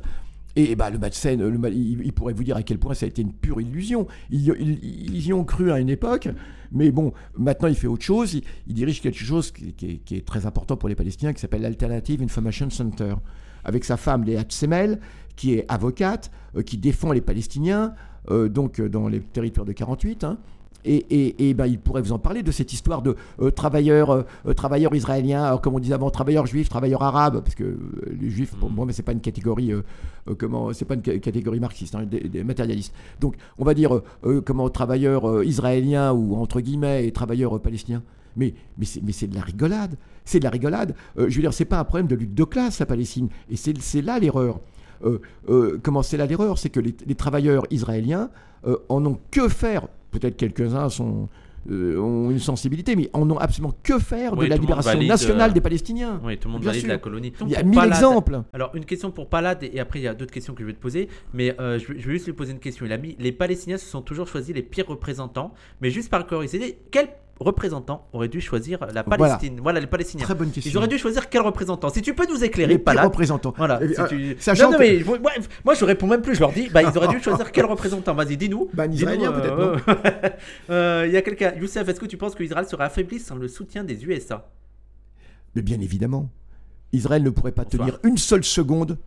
Et 0.55 0.75
bah, 0.75 0.89
le 0.89 0.97
Matzpen, 0.97 1.39
il, 1.71 2.11
pourrait 2.13 2.33
vous 2.33 2.43
dire 2.43 2.57
à 2.57 2.63
quel 2.63 2.79
point 2.79 2.93
ça 2.93 3.05
a 3.05 3.09
été 3.09 3.21
une 3.21 3.33
pure 3.33 3.61
illusion. 3.61 4.07
Ils 4.31 5.25
y 5.25 5.33
ont 5.33 5.43
cru 5.43 5.71
à 5.71 5.79
une 5.79 5.89
époque, 5.89 6.29
mais 6.71 6.91
bon, 6.91 7.13
maintenant 7.37 7.67
il 7.67 7.75
fait 7.75 7.87
autre 7.87 8.03
chose. 8.03 8.39
Il, 8.67 8.73
dirige 8.73 9.01
quelque 9.01 9.17
chose 9.17 9.51
qui, 9.51 10.01
est, 10.09 10.25
très 10.25 10.45
important 10.45 10.77
pour 10.77 10.89
les 10.89 10.95
Palestiniens, 10.95 11.33
qui 11.33 11.41
s'appelle 11.41 11.61
l'Alternative 11.61 12.21
Information 12.21 12.69
Center, 12.69 13.15
avec 13.63 13.83
sa 13.83 13.97
femme 13.97 14.23
Léa 14.23 14.43
Tsemel, 14.43 14.99
qui 15.35 15.53
est 15.53 15.65
avocate, 15.67 16.31
euh, 16.55 16.61
qui 16.61 16.77
défend 16.77 17.11
les 17.11 17.21
Palestiniens, 17.21 17.93
euh, 18.29 18.49
donc 18.49 18.79
euh, 18.79 18.89
dans 18.89 19.07
les 19.07 19.21
territoires 19.21 19.65
de 19.65 19.71
48. 19.71 20.23
hein. 20.23 20.37
Et, 20.85 20.95
et- 21.09 21.49
et, 21.49 21.53
ben, 21.53 21.65
il 21.67 21.77
pourrait 21.77 22.01
vous 22.01 22.13
en 22.13 22.19
parler 22.19 22.41
de 22.41 22.51
cette 22.53 22.71
histoire 22.71 23.01
de 23.01 23.17
euh, 23.41 23.51
travailleurs, 23.51 24.11
euh, 24.11 24.23
euh, 24.47 24.53
travailleurs 24.53 24.95
israéliens, 24.95 25.43
alors, 25.43 25.59
comme 25.61 25.75
on 25.75 25.79
disait 25.79 25.93
avant, 25.93 26.09
travailleurs 26.09 26.45
juifs, 26.45 26.69
travailleurs 26.69 27.03
arabes, 27.03 27.41
parce 27.41 27.53
que 27.53 27.65
euh, 27.65 27.77
les 28.17 28.29
juifs, 28.29 28.55
pour 28.55 28.69
moi, 28.69 28.85
mais 28.85 28.93
c'est 28.93 29.03
pas 29.03 29.11
une 29.11 29.19
catégorie, 29.19 29.73
comment, 30.37 30.71
c'est 30.71 30.85
pas 30.85 30.93
une 30.93 31.03
ca- 31.03 31.19
catégorie 31.19 31.59
marxiste, 31.59 31.95
hein, 31.95 32.05
des, 32.09 32.21
des 32.29 32.45
matérialistes. 32.45 32.93
Donc, 33.19 33.35
on 33.57 33.65
va 33.65 33.73
dire, 33.73 34.01
comment, 34.45 34.69
travailleurs 34.69 35.43
israéliens 35.43 36.13
ou 36.13 36.35
entre 36.37 36.61
guillemets 36.61 37.05
et 37.05 37.11
travailleurs 37.11 37.59
palestiniens. 37.59 38.01
Mais, 38.37 38.53
mais 38.77 38.85
c'est 38.85 39.01
mais 39.03 39.11
c'est 39.11 39.27
de 39.27 39.35
la 39.35 39.41
rigolade. 39.41 39.97
C'est 40.23 40.39
de 40.39 40.45
la 40.45 40.49
rigolade. 40.51 40.95
Je 41.17 41.23
veux 41.35 41.41
dire, 41.41 41.53
c'est 41.53 41.65
pas 41.65 41.79
un 41.79 41.83
problème 41.83 42.07
de 42.07 42.15
lutte 42.15 42.35
de 42.35 42.43
classe, 42.45 42.79
la 42.79 42.85
Palestine. 42.85 43.27
Et 43.49 43.57
c'est 43.57 43.77
c'est 43.81 44.01
là 44.01 44.17
l'erreur. 44.17 44.61
Comment 45.83 46.03
c'est 46.03 46.15
là 46.15 46.25
l'erreur? 46.25 46.57
C'est 46.57 46.69
que 46.69 46.79
les, 46.79 46.95
les 47.05 47.15
travailleurs 47.15 47.65
israéliens 47.69 48.29
en 48.87 49.05
ont 49.05 49.19
que 49.31 49.49
faire. 49.49 49.87
Peut-être 50.11 50.37
quelques-uns 50.37 50.89
sont, 50.89 51.29
euh, 51.69 51.99
ont 51.99 52.31
une 52.31 52.39
sensibilité, 52.39 52.95
mais 52.95 53.09
en 53.13 53.29
ont 53.29 53.37
absolument 53.37 53.73
que 53.83 53.99
faire 53.99 54.33
Oui, 54.37 54.45
de 54.45 54.49
la 54.49 54.57
libération 54.57 54.91
valide, 54.93 55.07
nationale 55.09 55.51
euh, 55.51 55.53
des 55.53 55.61
Palestiniens. 55.61 56.19
Oui, 56.23 56.37
tout 56.37 56.47
le 56.47 56.53
monde 56.53 56.61
Bien 56.61 56.71
valide 56.71 56.81
sûr. 56.83 56.89
la 56.91 56.97
colonie. 56.97 57.33
Il 57.41 57.49
y 57.49 57.55
a 57.55 57.63
mille 57.63 57.75
Palade- 57.75 57.97
exemples. 57.97 58.41
Alors, 58.53 58.71
une 58.75 58.85
question 58.85 59.11
pour 59.11 59.29
Palade, 59.29 59.63
et 59.63 59.79
après, 59.79 59.99
il 59.99 60.03
y 60.03 60.07
a 60.07 60.13
d'autres 60.13 60.31
questions 60.31 60.53
que 60.53 60.61
je 60.61 60.67
vais 60.67 60.73
te 60.73 60.79
poser. 60.81 61.09
Mais 61.33 61.55
euh, 61.59 61.77
je, 61.77 61.93
vais- 61.93 61.99
je 61.99 62.07
vais 62.07 62.13
juste 62.13 62.25
lui 62.25 62.33
poser 62.33 62.53
une 62.53 62.59
question. 62.59 62.85
Il 62.85 62.91
a 62.93 62.97
mis 62.97 63.15
Les 63.19 63.31
Palestiniens 63.31 63.77
se 63.77 63.85
sont 63.85 64.01
toujours 64.01 64.27
choisis 64.27 64.55
les 64.55 64.63
pires 64.63 64.87
représentants. 64.87 65.53
Mais 65.81 65.91
juste 65.91 66.09
par 66.09 66.25
curiosité, 66.25 66.79
quel 66.91 67.09
représentant 67.39 68.07
aurait 68.13 68.27
dû 68.27 68.41
choisir 68.41 68.79
la 68.93 69.03
Voilà. 69.03 69.17
Palestine 69.17 69.59
Voilà, 69.61 69.79
les 69.79 69.87
Palestiniens. 69.87 70.25
Très 70.25 70.35
bonne 70.35 70.51
question. 70.51 70.71
Ils 70.71 70.77
auraient 70.77 70.87
dû 70.87 70.97
choisir 70.97 71.29
quel 71.29 71.41
représentant? 71.41 71.89
Si 71.89 72.01
tu 72.01 72.13
peux 72.13 72.27
nous 72.27 72.43
éclairer, 72.43 72.73
les 72.73 72.77
Palade. 72.79 73.05
représentants. 73.05 73.53
Voilà. 73.57 73.79
Si 73.79 73.99
euh, 74.01 74.07
tu- 74.07 74.61
non, 74.61 74.71
non, 74.71 74.77
mais 74.79 74.99
je- 74.99 75.05
moi, 75.05 75.19
moi, 75.63 75.73
je 75.73 75.85
réponds 75.85 76.07
même 76.07 76.21
plus. 76.21 76.35
Je 76.35 76.41
leur 76.41 76.51
dis, 76.51 76.69
bah, 76.69 76.81
ils 76.83 76.97
auraient 76.97 77.07
dû 77.07 77.19
choisir 77.23 77.51
quel 77.51 77.65
représentant? 77.65 78.13
Vas-y, 78.13 78.35
dis-nous. 78.37 78.69
Bah, 78.73 78.87
Israélien, 78.87 79.31
euh, 79.33 79.75
peut-être, 79.77 80.35
euh, 80.69 81.05
Il 81.07 81.13
y 81.13 81.17
a 81.17 81.21
quelqu'un. 81.21 81.53
Youssef, 81.59 81.87
est-ce 81.87 81.99
que 81.99 82.05
tu 82.05 82.17
penses 82.17 82.35
que 82.35 82.43
Israël 82.43 82.65
serait 82.67 82.83
affaibli 82.83 83.19
sans 83.19 83.35
le 83.35 83.47
soutien 83.47 83.83
des 83.83 84.03
USA 84.05 84.49
Mais 85.55 85.61
bien 85.61 85.79
évidemment, 85.79 86.29
Israël 86.91 87.23
ne 87.23 87.29
pourrait 87.29 87.51
pas 87.53 87.63
Bonsoir. 87.63 87.87
tenir 87.87 87.99
une 88.03 88.17
seule 88.17 88.43
seconde. 88.43 88.97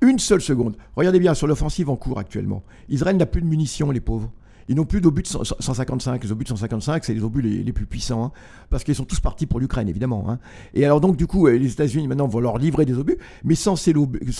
Une 0.00 0.18
seule 0.18 0.40
seconde. 0.40 0.76
Regardez 0.96 1.18
bien 1.20 1.34
sur 1.34 1.46
l'offensive 1.46 1.88
en 1.88 1.96
cours 1.96 2.18
actuellement. 2.18 2.62
Israël 2.88 3.16
n'a 3.16 3.26
plus 3.26 3.40
de 3.40 3.46
munitions, 3.46 3.90
les 3.90 4.00
pauvres. 4.00 4.30
Ils 4.68 4.76
n'ont 4.76 4.84
plus 4.84 5.00
d'obus 5.00 5.22
de 5.22 5.26
100 5.28 5.42
155. 5.60 6.22
Les 6.24 6.32
obus 6.32 6.44
de 6.44 6.48
155, 6.48 7.04
c'est 7.04 7.14
les 7.14 7.22
obus 7.22 7.42
les, 7.42 7.72
plus 7.72 7.86
puissants, 7.86 8.24
hein, 8.24 8.32
parce 8.70 8.84
qu'ils 8.84 8.94
sont 8.94 9.04
tous 9.04 9.20
partis 9.20 9.46
pour 9.46 9.60
l'Ukraine, 9.60 9.88
évidemment. 9.88 10.24
hein. 10.30 10.38
Et 10.74 10.84
alors 10.84 11.00
donc, 11.00 11.16
du 11.16 11.26
coup, 11.26 11.46
euh, 11.46 11.58
les 11.58 11.72
États-Unis 11.72 12.08
maintenant 12.08 12.26
vont 12.28 12.40
leur 12.40 12.58
livrer 12.58 12.84
des 12.84 12.96
obus, 12.98 13.16
mais 13.44 13.54
sans 13.54 13.76
ces, 13.76 13.92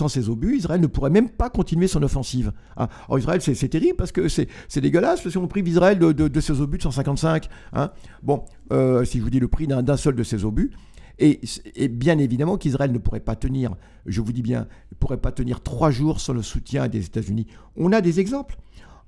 ces 0.08 0.28
obus, 0.28 0.56
Israël 0.56 0.80
ne 0.80 0.86
pourrait 0.86 1.10
même 1.10 1.28
pas 1.28 1.50
continuer 1.50 1.86
son 1.88 2.02
offensive. 2.02 2.52
hein. 2.76 2.88
Alors 3.08 3.18
Israël, 3.18 3.40
c'est 3.42 3.68
terrible 3.68 3.96
parce 3.96 4.12
que 4.12 4.28
c'est 4.28 4.48
dégueulasse, 4.80 5.20
parce 5.20 5.34
qu'on 5.34 5.46
prive 5.48 5.68
Israël 5.68 5.98
de, 5.98 6.12
de, 6.12 6.28
de 6.28 6.40
ses 6.40 6.60
obus 6.60 6.78
de 6.78 6.82
155. 6.82 7.48
hein. 7.74 7.90
Bon, 8.22 8.44
euh, 8.72 9.04
si 9.04 9.18
je 9.18 9.22
vous 9.22 9.30
dis 9.30 9.40
le 9.40 9.48
prix 9.48 9.66
d'un 9.66 9.82
d'un 9.82 9.96
seul 9.96 10.14
de 10.14 10.22
ces 10.22 10.44
obus, 10.44 10.70
et, 11.18 11.40
et 11.76 11.88
bien 11.88 12.18
évidemment 12.18 12.56
qu'Israël 12.56 12.90
ne 12.90 12.98
pourrait 12.98 13.20
pas 13.20 13.36
tenir, 13.36 13.76
je 14.06 14.20
vous 14.20 14.32
dis 14.32 14.42
bien, 14.42 14.66
ne 14.90 14.96
pourrait 14.98 15.18
pas 15.18 15.30
tenir 15.32 15.60
trois 15.62 15.90
jours 15.90 16.20
sans 16.20 16.32
le 16.32 16.42
soutien 16.42 16.88
des 16.88 17.04
États-Unis. 17.06 17.46
On 17.76 17.92
a 17.92 18.00
des 18.00 18.18
exemples. 18.20 18.56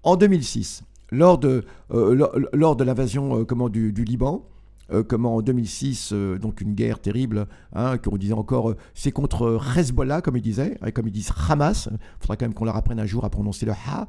En 0.04 0.14
2006, 0.14 0.82
lors 1.10 1.38
de, 1.38 1.64
euh, 1.92 2.28
lors, 2.52 2.76
de 2.76 2.84
l'invasion 2.84 3.40
euh, 3.40 3.44
comment, 3.44 3.68
du, 3.68 3.92
Liban, 3.92 4.44
euh, 4.92 5.02
comment 5.02 5.36
en 5.36 5.42
2006, 5.42 6.10
euh, 6.12 6.38
donc 6.38 6.60
une 6.60 6.74
guerre 6.74 6.98
terrible, 7.00 7.46
hein, 7.74 7.98
qu'on 7.98 8.16
disait 8.16 8.32
encore, 8.34 8.74
c'est 8.94 9.12
contre 9.12 9.58
Hezbollah, 9.76 10.20
comme 10.20 10.36
ils 10.36 10.42
disaient, 10.42 10.76
hein, 10.82 10.90
comme 10.90 11.06
ils 11.08 11.12
disent 11.12 11.32
Hamas. 11.48 11.88
Il 11.92 11.98
faudra 12.20 12.36
quand 12.36 12.44
même 12.46 12.54
qu'on 12.54 12.64
leur 12.64 12.76
apprenne 12.76 13.00
un 13.00 13.06
jour 13.06 13.24
à 13.24 13.30
prononcer 13.30 13.66
le 13.66 13.72
Ha. 13.72 14.06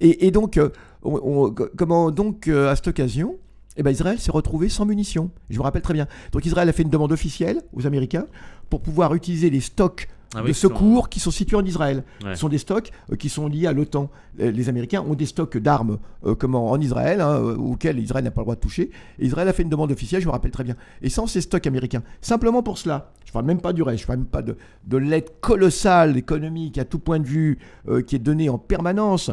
Et, 0.00 0.26
et 0.26 0.30
donc, 0.30 0.60
on- 1.02 1.20
on- 1.22 1.54
comment 1.76 2.10
donc 2.10 2.48
à 2.48 2.74
cette 2.76 2.88
occasion, 2.88 3.36
eh 3.76 3.82
ben, 3.82 3.90
Israël 3.90 4.18
s'est 4.18 4.32
retrouvé 4.32 4.68
sans 4.68 4.86
munitions. 4.86 5.30
Je 5.50 5.58
me 5.58 5.62
rappelle 5.62 5.82
très 5.82 5.94
bien. 5.94 6.06
Donc 6.32 6.46
Israël 6.46 6.68
a 6.68 6.72
fait 6.72 6.82
une 6.82 6.88
demande 6.90 7.12
officielle 7.12 7.60
aux 7.74 7.86
Américains 7.86 8.26
pour 8.70 8.80
pouvoir 8.80 9.14
utiliser 9.14 9.50
les 9.50 9.60
stocks 9.60 10.08
Ah 10.34 10.42
de 10.42 10.52
sont- 10.52 10.68
secours 10.68 11.08
qui 11.08 11.20
sont 11.20 11.30
situés 11.30 11.56
en 11.56 11.64
Israël. 11.64 12.02
Ouais. 12.22 12.34
Ce 12.34 12.40
sont 12.40 12.48
des 12.48 12.58
stocks 12.58 12.90
euh, 13.12 13.16
qui 13.16 13.28
sont 13.28 13.46
liés 13.48 13.66
à 13.66 13.72
l'OTAN. 13.72 14.10
Les 14.38 14.68
Américains 14.68 15.02
ont 15.02 15.14
des 15.14 15.24
stocks 15.24 15.56
d'armes 15.56 15.98
euh, 16.24 16.34
comment, 16.34 16.70
en 16.70 16.80
Israël, 16.80 17.20
hein, 17.20 17.36
euh, 17.40 17.56
auxquels 17.56 17.98
Israël 18.00 18.24
n'a 18.24 18.30
pas 18.30 18.40
le 18.42 18.44
droit 18.46 18.54
de 18.56 18.60
toucher. 18.60 18.90
Et 19.18 19.26
Israël 19.26 19.48
a 19.48 19.52
fait 19.52 19.62
une 19.62 19.68
demande 19.70 19.92
officielle, 19.92 20.20
je 20.20 20.26
me 20.26 20.32
rappelle 20.32 20.50
très 20.50 20.64
bien. 20.64 20.76
Et 21.00 21.08
sans 21.08 21.26
ces 21.26 21.40
stocks 21.40 21.66
américains, 21.66 22.02
simplement 22.20 22.62
pour 22.62 22.76
cela, 22.76 23.12
je 23.24 23.30
ne 23.30 23.32
parle 23.34 23.46
même 23.46 23.60
pas 23.60 23.72
du 23.72 23.82
reste, 23.82 23.98
je 24.00 24.02
ne 24.04 24.06
parle 24.08 24.18
même 24.18 24.26
pas 24.28 24.42
de, 24.42 24.56
de 24.86 24.96
l'aide 24.96 25.30
colossale 25.40 26.16
économique 26.16 26.76
à 26.78 26.84
tout 26.84 26.98
point 26.98 27.20
de 27.20 27.26
vue 27.26 27.58
euh, 27.88 28.02
qui 28.02 28.16
est 28.16 28.18
donnée 28.20 28.48
en 28.48 28.58
permanence. 28.58 29.30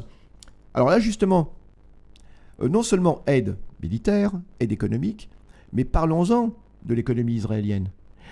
Alors 0.74 0.90
là, 0.90 1.00
justement, 1.00 1.54
non 2.62 2.84
seulement 2.84 3.24
aide 3.28 3.58
militaire, 3.82 4.32
aide 4.60 4.72
économique, 4.72 5.30
mais 5.74 5.84
parlons-en 5.84 6.52
de 6.86 6.94
l'économie 6.94 7.34
israélienne. 7.34 7.90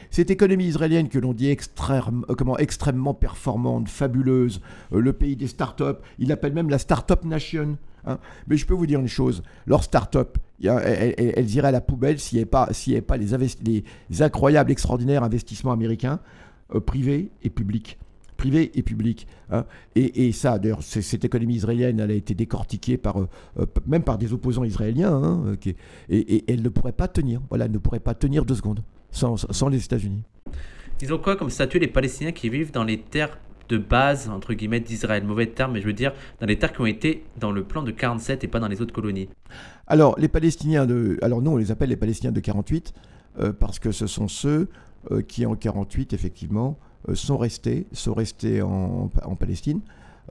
Cette 0.09 0.31
économie 0.31 0.65
israélienne 0.65 1.07
que 1.09 1.19
l'on 1.19 1.33
dit 1.33 1.49
extrême- 1.49 2.25
euh, 2.29 2.35
comment, 2.35 2.57
extrêmement 2.57 3.13
performante, 3.13 3.87
fabuleuse, 3.89 4.61
euh, 4.93 4.99
le 4.99 5.13
pays 5.13 5.35
des 5.35 5.47
startups, 5.47 5.99
il 6.19 6.27
l'appelle 6.29 6.53
même 6.53 6.69
la 6.69 6.77
Startup 6.79 7.23
Nation. 7.23 7.77
hein. 8.05 8.17
Mais 8.47 8.57
je 8.57 8.65
peux 8.65 8.73
vous 8.73 8.85
dire 8.87 8.99
une 8.99 9.07
chose, 9.07 9.43
leurs 9.65 9.83
startups, 9.83 10.19
elles, 10.63 11.13
elles- 11.17 11.55
iraient 11.55 11.69
à 11.69 11.71
la 11.71 11.81
poubelle 11.81 12.19
s'il 12.19 12.37
n'y 12.37 12.41
avait 12.41 12.49
pas, 12.49 12.69
y 12.87 13.01
pas 13.01 13.17
les, 13.17 13.33
incroyables, 14.21 14.71
extraordinaires 14.71 15.23
investissements 15.23 15.71
américains, 15.71 16.19
euh, 16.75 16.79
privés 16.79 17.29
et 17.43 17.49
publics. 17.49 17.97
Privés 18.37 18.71
et 18.73 18.81
publics. 18.81 19.27
hein. 19.51 19.65
Et, 19.95 20.31
ça, 20.31 20.57
d'ailleurs, 20.57 20.81
cette 20.81 21.23
économie 21.23 21.55
israélienne, 21.55 21.99
elle 21.99 22.09
a 22.09 22.15
été 22.15 22.33
décortiquée 22.33 22.97
par, 22.97 23.17
même 23.85 24.01
par 24.01 24.17
des 24.17 24.33
opposants 24.33 24.63
israéliens, 24.63 25.13
hein, 25.13 25.55
et, 25.63 25.75
et 26.09 26.51
elle 26.51 26.63
ne 26.63 26.69
pourrait 26.69 26.91
pas 26.91 27.07
tenir. 27.07 27.39
Voilà, 27.49 27.65
elle 27.65 27.71
ne 27.71 27.77
pourrait 27.77 27.99
pas 27.99 28.15
tenir 28.15 28.43
deux 28.43 28.55
secondes 28.55 28.81
sans, 29.11 29.37
sans 29.37 29.69
les 29.69 29.83
États-Unis. 29.83 30.23
Ils 31.01 31.13
ont 31.13 31.17
quoi 31.17 31.35
comme 31.35 31.49
statut 31.49 31.79
les 31.79 31.87
Palestiniens 31.87 32.31
qui 32.31 32.49
vivent 32.49 32.71
dans 32.71 32.83
les 32.83 32.99
terres 32.99 33.37
de 33.69 33.77
base, 33.77 34.29
entre 34.29 34.53
guillemets, 34.53 34.79
d'Israël? 34.81 35.23
Mauvais 35.23 35.47
terme, 35.47 35.73
mais 35.73 35.81
je 35.81 35.87
veux 35.87 35.93
dire, 35.93 36.13
dans 36.39 36.45
les 36.47 36.59
terres 36.59 36.73
qui 36.73 36.81
ont 36.81 36.85
été 36.85 37.23
dans 37.39 37.51
le 37.51 37.63
plan 37.63 37.81
de 37.83 37.91
47 37.91 38.43
et 38.43 38.47
pas 38.47 38.59
dans 38.59 38.67
les 38.67 38.81
autres 38.81 38.93
colonies. 38.93 39.29
Alors, 39.87 40.15
les 40.19 40.27
Palestiniens 40.27 40.85
de. 40.85 41.17
Alors, 41.21 41.41
nous, 41.41 41.51
on 41.51 41.57
les 41.57 41.71
appelle 41.71 41.89
les 41.89 41.95
Palestiniens 41.97 42.31
de 42.31 42.39
48, 42.39 42.93
euh, 43.39 43.53
parce 43.53 43.79
que 43.79 43.91
ce 43.91 44.07
sont 44.07 44.27
ceux 44.27 44.69
euh, 45.11 45.21
qui, 45.21 45.45
en 45.45 45.55
48, 45.55 46.13
effectivement, 46.13 46.77
euh, 47.09 47.15
sont 47.15 47.37
restés, 47.37 47.87
sont 47.93 48.13
restés 48.13 48.61
en, 48.61 49.09
en 49.23 49.35
Palestine, 49.35 49.81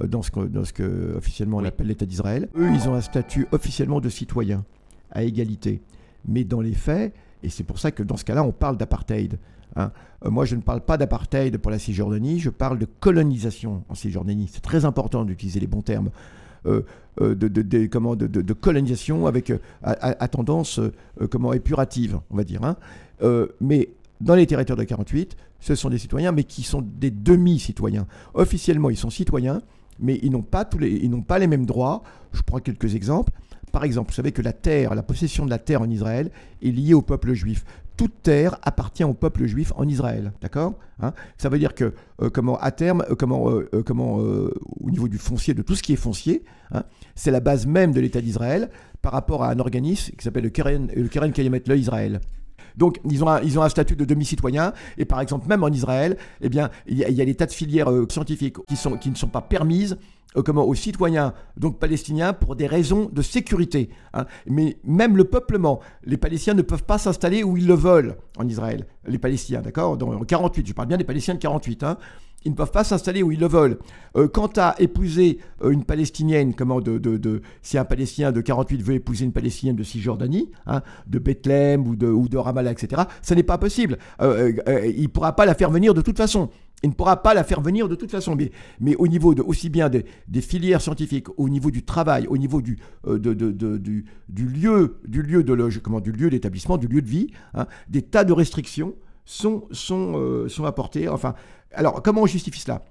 euh, 0.02 0.06
dans, 0.06 0.22
ce 0.22 0.30
que, 0.30 0.40
dans 0.40 0.64
ce 0.64 0.72
que 0.72 1.14
officiellement 1.16 1.56
on 1.56 1.62
Oui. 1.62 1.66
appelle 1.68 1.88
l'État 1.88 2.06
d'Israël. 2.06 2.48
Eux, 2.56 2.68
ils 2.72 2.88
ont 2.88 2.94
un 2.94 3.00
statut 3.00 3.46
officiellement 3.52 4.00
de 4.00 4.08
citoyen, 4.08 4.64
à 5.10 5.24
égalité. 5.24 5.80
Mais 6.28 6.44
dans 6.44 6.60
les 6.60 6.74
faits, 6.74 7.12
et 7.42 7.48
c'est 7.48 7.64
pour 7.64 7.78
ça 7.78 7.90
que 7.90 8.02
dans 8.02 8.16
ce 8.16 8.24
cas-là, 8.24 8.42
on 8.44 8.52
parle 8.52 8.76
d'apartheid. 8.76 9.38
hein. 9.76 9.92
Euh, 10.24 10.30
moi, 10.30 10.44
je 10.44 10.56
ne 10.56 10.60
parle 10.60 10.80
pas 10.82 10.96
d'apartheid 10.96 11.56
pour 11.58 11.70
la 11.70 11.78
Cisjordanie, 11.78 12.40
je 12.40 12.50
parle 12.50 12.78
de 12.78 12.86
colonisation 12.86 13.84
en 13.88 13.94
Cisjordanie. 13.94 14.48
C'est 14.52 14.60
très 14.60 14.84
important 14.84 15.24
d'utiliser 15.24 15.60
les 15.60 15.66
bons 15.66 15.82
termes. 15.82 16.10
Euh, 16.66 16.82
euh, 17.22 17.34
de, 17.34 17.86
comment, 17.86 18.16
de, 18.16 18.52
colonisation 18.52 19.26
avec, 19.26 19.52
à, 19.82 20.28
tendance 20.28 20.78
comment, 21.30 21.52
épurative, 21.54 22.20
on 22.30 22.36
va 22.36 22.44
dire. 22.44 22.62
hein. 22.64 22.76
Mais 23.60 23.88
dans 24.20 24.34
les 24.34 24.46
territoires 24.46 24.76
de 24.76 24.84
48, 24.84 25.36
ce 25.60 25.74
sont 25.74 25.88
des 25.88 25.98
citoyens, 25.98 26.32
mais 26.32 26.44
qui 26.44 26.62
sont 26.62 26.82
des 26.82 27.10
demi-citoyens. 27.10 28.06
Officiellement, 28.34 28.90
ils 28.90 28.96
sont 28.96 29.10
citoyens, 29.10 29.62
mais 29.98 30.18
ils 30.22 30.30
n'ont 30.30 30.42
pas, 30.42 30.64
pas 30.64 31.38
les 31.38 31.46
mêmes 31.46 31.66
droits. 31.66 32.02
Je 32.32 32.42
prends 32.42 32.58
quelques 32.58 32.94
exemples. 32.94 33.32
Par 33.72 33.84
exemple, 33.84 34.10
vous 34.10 34.14
savez 34.14 34.32
que 34.32 34.42
la 34.42 34.52
terre, 34.52 34.94
la 34.94 35.02
possession 35.02 35.44
de 35.44 35.50
la 35.50 35.58
terre 35.58 35.82
en 35.82 35.90
Israël 35.90 36.30
est 36.62 36.70
liée 36.70 36.94
au 36.94 37.02
peuple 37.02 37.32
juif. 37.34 37.64
Toute 37.96 38.22
terre 38.22 38.58
appartient 38.62 39.04
au 39.04 39.14
peuple 39.14 39.46
juif 39.46 39.72
en 39.76 39.86
Israël, 39.86 40.32
d'accord 40.40 40.74
Hein? 41.02 41.12
Ça 41.38 41.48
veut 41.48 41.58
dire 41.58 41.74
que, 41.74 41.94
euh, 42.22 42.30
comment, 42.30 42.58
à 42.58 42.70
terme, 42.70 43.04
euh, 43.10 43.14
comment, 43.14 44.20
euh, 44.20 44.54
au 44.80 44.90
niveau 44.90 45.08
du 45.08 45.18
foncier, 45.18 45.54
de 45.54 45.62
tout 45.62 45.74
ce 45.74 45.82
qui 45.82 45.92
est 45.92 45.96
foncier, 45.96 46.44
hein, 46.72 46.84
c'est 47.14 47.30
la 47.30 47.40
base 47.40 47.66
même 47.66 47.92
de 47.92 48.00
l'État 48.00 48.20
d'Israël 48.20 48.70
par 49.02 49.12
rapport 49.12 49.42
à 49.42 49.50
un 49.50 49.58
organisme 49.58 50.12
qui 50.16 50.24
s'appelle 50.24 50.44
le 50.44 50.50
Keren, 50.50 50.90
le 50.94 51.08
Keren 51.08 51.32
Kayemet 51.32 51.62
le 51.66 51.76
Israël. 51.76 52.20
Donc, 52.76 53.00
ils 53.08 53.22
ont, 53.24 53.28
un, 53.28 53.40
ils 53.42 53.58
ont 53.58 53.62
un 53.62 53.68
statut 53.68 53.96
de 53.96 54.04
demi-citoyen. 54.04 54.72
Et 54.98 55.04
par 55.04 55.20
exemple, 55.20 55.48
même 55.48 55.62
en 55.62 55.68
Israël, 55.68 56.16
eh 56.40 56.48
bien, 56.48 56.70
il 56.86 56.98
y 56.98 57.12
y 57.12 57.22
a 57.22 57.24
des 57.24 57.34
tas 57.34 57.46
de 57.46 57.52
filières 57.52 57.90
euh, 57.90 58.06
scientifiques 58.10 58.56
qui, 58.66 58.76
sont, 58.76 58.96
qui 58.96 59.10
ne 59.10 59.14
sont 59.16 59.28
pas 59.28 59.40
permises 59.42 59.98
euh, 60.36 60.42
aux 60.52 60.74
citoyens 60.74 61.34
donc 61.56 61.78
palestiniens 61.78 62.32
pour 62.32 62.54
des 62.56 62.66
raisons 62.66 63.10
de 63.12 63.22
sécurité. 63.22 63.90
hein. 64.14 64.26
Mais 64.46 64.78
même 64.84 65.16
le 65.16 65.24
peuplement, 65.24 65.80
les 66.04 66.16
Palestiniens 66.16 66.54
ne 66.54 66.62
peuvent 66.62 66.84
pas 66.84 66.98
s'installer 66.98 67.42
où 67.42 67.56
ils 67.56 67.66
le 67.66 67.74
veulent 67.74 68.16
en 68.38 68.46
Israël. 68.46 68.86
Les 69.06 69.18
Palestiniens, 69.18 69.60
d'accord? 69.60 69.98
En 70.02 70.24
48, 70.24 70.66
je 70.66 70.72
parle 70.72 70.88
bien 70.88 70.96
des 70.98 71.04
Palestiniens 71.04 71.34
de 71.34 71.40
48. 71.40 71.82
hein. 71.82 71.98
Ils 72.44 72.52
ne 72.52 72.56
peuvent 72.56 72.70
pas 72.70 72.84
s'installer 72.84 73.22
où 73.22 73.32
ils 73.32 73.40
le 73.40 73.48
veulent. 73.48 73.78
Euh, 74.16 74.26
quant 74.26 74.50
à 74.56 74.74
épouser 74.78 75.38
euh, 75.62 75.70
une 75.70 75.84
Palestinienne, 75.84 76.54
comment 76.54 76.80
si 77.62 77.76
un 77.76 77.84
Palestinien 77.84 78.32
de 78.32 78.40
48 78.40 78.82
veut 78.82 78.94
épouser 78.94 79.26
une 79.26 79.32
Palestinienne 79.32 79.76
de 79.76 79.82
Cisjordanie, 79.82 80.50
hein, 80.66 80.80
de 81.06 81.18
Bethléem 81.18 81.86
ou 81.86 81.96
de, 81.96 82.36
Ramallah, 82.36 82.72
etc., 82.72 83.02
ça 83.20 83.34
n'est 83.34 83.42
pas 83.42 83.58
possible. 83.58 83.98
Euh, 84.22 84.52
il 84.96 85.02
ne 85.02 85.08
pourra 85.08 85.36
pas 85.36 85.44
la 85.44 85.54
faire 85.54 85.70
venir 85.70 85.92
de 85.92 86.00
toute 86.00 86.16
façon. 86.16 86.48
Il 86.82 86.88
ne 86.88 86.94
pourra 86.94 87.22
pas 87.22 87.34
la 87.34 87.44
faire 87.44 87.60
venir 87.60 87.88
de 87.88 87.94
toute 87.94 88.10
façon. 88.10 88.36
Mais, 88.80 88.96
au 88.96 89.06
niveau 89.06 89.34
de, 89.34 89.42
aussi 89.42 89.68
bien 89.68 89.90
des, 89.90 90.04
filières 90.40 90.80
scientifiques, 90.80 91.26
au 91.36 91.50
niveau 91.50 91.70
du 91.70 91.84
travail, 91.84 92.26
au 92.26 92.38
niveau 92.38 92.62
du, 92.62 92.78
lieu, 93.06 94.96
du 95.06 95.22
lieu 95.22 95.44
de 95.44 95.78
comment, 95.78 96.00
du 96.00 96.12
lieu 96.12 96.30
d'établissement, 96.30 96.78
du 96.78 96.86
lieu 96.86 97.02
de 97.02 97.08
vie, 97.08 97.26
hein, 97.52 97.66
des 97.88 98.00
tas 98.00 98.24
de 98.24 98.32
restrictions 98.32 98.94
sont, 99.24 99.64
sont, 99.70 100.14
euh, 100.16 100.48
sont 100.48 100.64
apportées. 100.64 101.08
Enfin, 101.08 101.34
alors 101.72 102.02
comment 102.02 102.22
on 102.22 102.26
justifie 102.26 102.60
cela? 102.60 102.82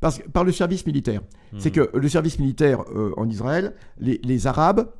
Parce, 0.00 0.20
Par 0.32 0.44
le 0.44 0.52
service 0.52 0.86
militaire. 0.86 1.20
C'est 1.58 1.70
que 1.70 1.90
le 1.94 2.08
service 2.08 2.38
militaire 2.38 2.82
euh, 2.94 3.12
en 3.16 3.28
Israël, 3.28 3.74
les, 3.98 4.18
les 4.24 4.46
Arabes, 4.46 4.90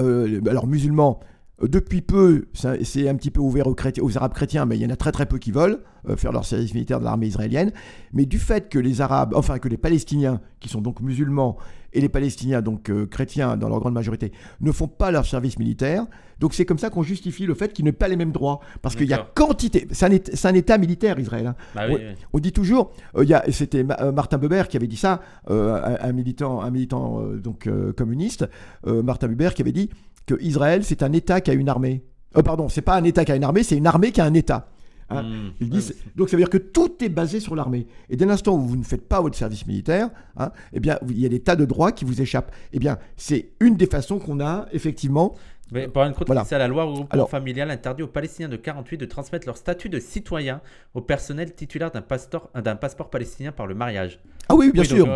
euh, 0.00 0.40
alors 0.48 0.66
musulmans, 0.66 1.20
depuis 1.62 2.02
peu, 2.02 2.46
c'est 2.54 3.08
un 3.08 3.14
petit 3.14 3.30
peu 3.30 3.40
ouvert 3.40 3.66
aux, 3.66 3.74
chrétiens- 3.74 4.02
aux 4.02 4.16
Arabes 4.16 4.34
chrétiens, 4.34 4.66
mais 4.66 4.76
il 4.76 4.82
y 4.82 4.86
en 4.86 4.90
a 4.90 4.96
très 4.96 5.12
très 5.12 5.26
peu 5.26 5.38
qui 5.38 5.52
veulent 5.52 5.78
euh, 6.08 6.16
faire 6.16 6.32
leur 6.32 6.44
service 6.44 6.74
militaire 6.74 6.98
de 6.98 7.04
l'armée 7.04 7.26
israélienne. 7.28 7.72
Mais 8.12 8.26
du 8.26 8.38
fait 8.38 8.68
que 8.68 8.78
les 8.78 9.00
Arabes, 9.00 9.32
enfin 9.36 9.58
que 9.58 9.68
les 9.68 9.76
Palestiniens, 9.76 10.40
qui 10.60 10.68
sont 10.68 10.80
donc 10.80 11.00
musulmans, 11.00 11.56
et 11.94 12.00
les 12.00 12.08
Palestiniens, 12.08 12.62
donc 12.62 12.88
euh, 12.90 13.06
chrétiens 13.06 13.56
dans 13.58 13.68
leur 13.68 13.78
grande 13.78 13.92
majorité, 13.92 14.32
ne 14.62 14.72
font 14.72 14.88
pas 14.88 15.10
leur 15.10 15.26
service 15.26 15.58
militaire, 15.58 16.06
donc 16.40 16.54
c'est 16.54 16.64
comme 16.64 16.78
ça 16.78 16.88
qu'on 16.90 17.02
justifie 17.02 17.44
le 17.44 17.54
fait 17.54 17.72
qu'ils 17.72 17.84
n'aient 17.84 17.92
pas 17.92 18.08
les 18.08 18.16
mêmes 18.16 18.32
droits. 18.32 18.60
Parce 18.80 18.96
qu'il 18.96 19.06
y 19.08 19.12
a 19.12 19.28
quantité, 19.34 19.86
c'est 19.92 20.06
un, 20.06 20.10
État- 20.10 20.32
c'est 20.34 20.48
un 20.48 20.54
État 20.54 20.78
militaire 20.78 21.18
Israël. 21.20 21.46
hein. 21.48 21.54
Bah 21.74 21.82
oui, 21.86 21.94
Ouais. 21.96 22.06
oui. 22.18 22.24
On 22.32 22.38
dit 22.38 22.52
toujours, 22.52 22.92
euh, 23.16 23.24
c'était 23.50 23.84
Ma- 23.84 23.98
euh, 24.00 24.10
Martin 24.10 24.38
Buber 24.38 24.64
qui 24.70 24.76
avait 24.78 24.86
dit 24.86 24.96
ça, 24.96 25.20
euh, 25.50 25.98
un, 26.00 26.08
un 26.08 26.12
militant, 26.12 26.62
un 26.62 26.70
militant 26.70 27.20
euh, 27.20 27.36
donc 27.38 27.66
euh, 27.66 27.92
communiste, 27.92 28.48
euh, 28.86 29.02
Martin 29.02 29.28
Buber 29.28 29.50
qui 29.54 29.60
avait 29.62 29.72
dit 29.72 29.90
que 30.26 30.34
Israël 30.40 30.84
c'est 30.84 31.02
un 31.02 31.12
État 31.12 31.40
qui 31.40 31.50
a 31.50 31.54
une 31.54 31.68
armée. 31.68 32.04
Euh, 32.36 32.42
pardon, 32.42 32.68
c'est 32.68 32.82
pas 32.82 32.96
un 32.96 33.04
État 33.04 33.24
qui 33.24 33.32
a 33.32 33.36
une 33.36 33.44
armée, 33.44 33.62
c'est 33.62 33.76
une 33.76 33.86
armée 33.86 34.10
qui 34.12 34.20
a 34.20 34.24
un 34.24 34.34
État. 34.34 34.68
Hein, 35.10 35.22
Hmm. 35.24 35.50
Il 35.60 35.68
dit, 35.68 35.76
Ouais, 35.76 35.82
c'est- 35.82 35.96
donc 36.16 36.30
ça 36.30 36.36
veut 36.38 36.42
dire 36.42 36.48
que 36.48 36.56
tout 36.56 37.04
est 37.04 37.10
basé 37.10 37.38
sur 37.40 37.54
l'armée. 37.54 37.86
Et 38.08 38.16
dès 38.16 38.24
l'instant 38.24 38.54
où 38.54 38.60
vous 38.60 38.76
ne 38.76 38.82
faites 38.84 39.06
pas 39.06 39.20
votre 39.20 39.36
service 39.36 39.66
militaire, 39.66 40.08
hein, 40.38 40.50
eh 40.72 40.80
bien, 40.80 40.98
il 41.06 41.18
y 41.20 41.26
a 41.26 41.28
des 41.28 41.40
tas 41.40 41.54
de 41.56 41.66
droits 41.66 41.92
qui 41.92 42.06
vous 42.06 42.22
échappent. 42.22 42.50
Eh 42.72 42.78
bien, 42.78 42.96
c'est 43.18 43.50
une 43.60 43.76
des 43.76 43.84
façons 43.86 44.18
qu'on 44.18 44.40
a 44.40 44.66
effectivement. 44.72 45.34
Mais 45.70 45.86
pour 45.88 46.02
une 46.02 46.14
Voilà. 46.26 46.44
c'est 46.44 46.56
la 46.58 46.68
loi 46.68 46.84
regroupement 46.84 47.26
familial 47.26 47.70
interdit 47.70 48.02
aux 48.02 48.06
Palestiniens 48.06 48.48
de 48.48 48.56
48 48.56 48.96
de 48.98 49.04
transmettre 49.06 49.46
leur 49.46 49.56
statut 49.58 49.88
de 49.90 49.98
citoyen 50.00 50.60
au 50.94 51.00
personnel 51.02 51.52
titulaire 51.54 51.90
d'un 51.90 52.02
passeport, 52.02 52.50
d'un 52.54 52.76
passeport 52.76 53.10
palestinien 53.10 53.52
par 53.52 53.66
le 53.66 53.74
mariage. 53.74 54.18
Ah 54.48 54.54
oui, 54.54 54.70
bien 54.72 54.82
Oui, 54.82 54.88
sûr. 54.88 55.08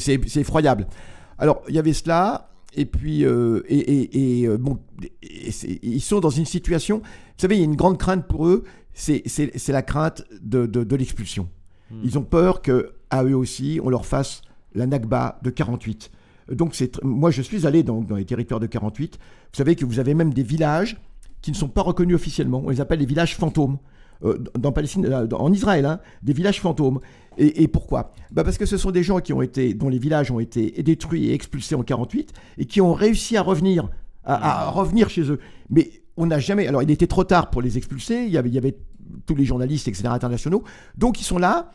c'est 0.00 0.40
effroyable. 0.40 0.86
Alors, 1.38 1.62
il 1.68 1.74
y 1.74 1.78
avait 1.78 1.92
cela, 1.92 2.48
et 2.76 2.86
puis, 2.86 3.24
euh, 3.24 3.62
et, 3.68 3.78
et- 3.78 4.40
et, 4.42 4.46
euh, 4.48 4.56
bon, 4.58 4.78
et 5.22 5.50
ils 5.82 6.00
sont 6.00 6.20
dans 6.20 6.30
une 6.30 6.44
situation. 6.46 6.98
Vous 6.98 7.38
savez, 7.42 7.56
il 7.56 7.58
y 7.58 7.62
a 7.62 7.64
une 7.66 7.76
grande 7.76 7.98
crainte 7.98 8.26
pour 8.26 8.46
eux, 8.46 8.64
c'est 8.94 9.22
la 9.68 9.82
crainte 9.82 10.24
de, 10.42 10.66
de- 10.66 10.84
de 10.84 10.96
l'expulsion. 10.96 11.48
Hmm. 11.90 12.00
Ils 12.04 12.18
ont 12.18 12.22
peur 12.24 12.62
que 12.62 12.92
à 13.10 13.24
eux 13.24 13.36
aussi, 13.36 13.80
on 13.82 13.88
leur 13.90 14.06
fasse 14.06 14.42
la 14.74 14.86
Nakba 14.86 15.38
de 15.42 15.50
48. 15.50 16.10
Donc, 16.52 16.74
c'est 16.74 17.02
moi, 17.02 17.30
je 17.30 17.42
suis 17.42 17.66
allé 17.66 17.82
dans, 17.82 18.00
dans 18.02 18.16
les 18.16 18.24
territoires 18.24 18.60
de 18.60 18.66
48. 18.66 19.18
Vous 19.18 19.56
savez 19.56 19.74
que 19.76 19.84
vous 19.84 19.98
avez 19.98 20.14
même 20.14 20.32
des 20.32 20.42
villages 20.42 20.96
qui 21.42 21.50
ne 21.50 21.56
sont 21.56 21.68
pas 21.68 21.82
reconnus 21.82 22.14
officiellement. 22.16 22.62
On 22.64 22.70
les 22.70 22.80
appelle 22.80 22.98
les 23.00 23.06
villages 23.06 23.36
fantômes. 23.36 23.78
Euh, 24.24 24.38
dans 24.58 24.72
Palestine, 24.72 25.06
euh, 25.06 25.28
en 25.32 25.52
Israël, 25.52 25.84
hein, 25.84 26.00
des 26.22 26.32
villages 26.32 26.60
fantômes. 26.60 27.00
Et, 27.38 27.62
et 27.62 27.68
pourquoi? 27.68 28.12
Bah 28.30 28.44
Parce 28.44 28.56
que 28.56 28.64
ce 28.66 28.76
sont 28.76 28.90
des 28.90 29.02
gens 29.02 29.20
qui 29.20 29.32
ont 29.32 29.42
été, 29.42 29.74
dont 29.74 29.88
les 29.88 29.98
villages 29.98 30.30
ont 30.30 30.40
été 30.40 30.70
détruits 30.82 31.26
et 31.28 31.34
expulsés 31.34 31.74
en 31.74 31.82
48 31.82 32.32
et 32.58 32.64
qui 32.64 32.80
ont 32.80 32.94
réussi 32.94 33.36
à 33.36 33.42
revenir, 33.42 33.90
à, 34.24 34.66
à 34.66 34.70
revenir 34.70 35.10
chez 35.10 35.30
eux. 35.30 35.38
Mais 35.68 35.90
on 36.16 36.26
n'a 36.26 36.38
jamais. 36.38 36.66
Alors, 36.66 36.82
il 36.82 36.90
était 36.90 37.06
trop 37.06 37.24
tard 37.24 37.50
pour 37.50 37.60
les 37.60 37.76
expulser. 37.76 38.24
Il 38.24 38.30
y 38.30 38.38
avait, 38.38 38.48
il 38.48 38.54
y 38.54 38.58
avait 38.58 38.76
tous 39.26 39.34
les 39.34 39.44
journalistes, 39.44 39.88
etc., 39.88 40.08
internationaux. 40.08 40.64
Donc, 40.96 41.20
ils 41.20 41.24
sont 41.24 41.38
là. 41.38 41.70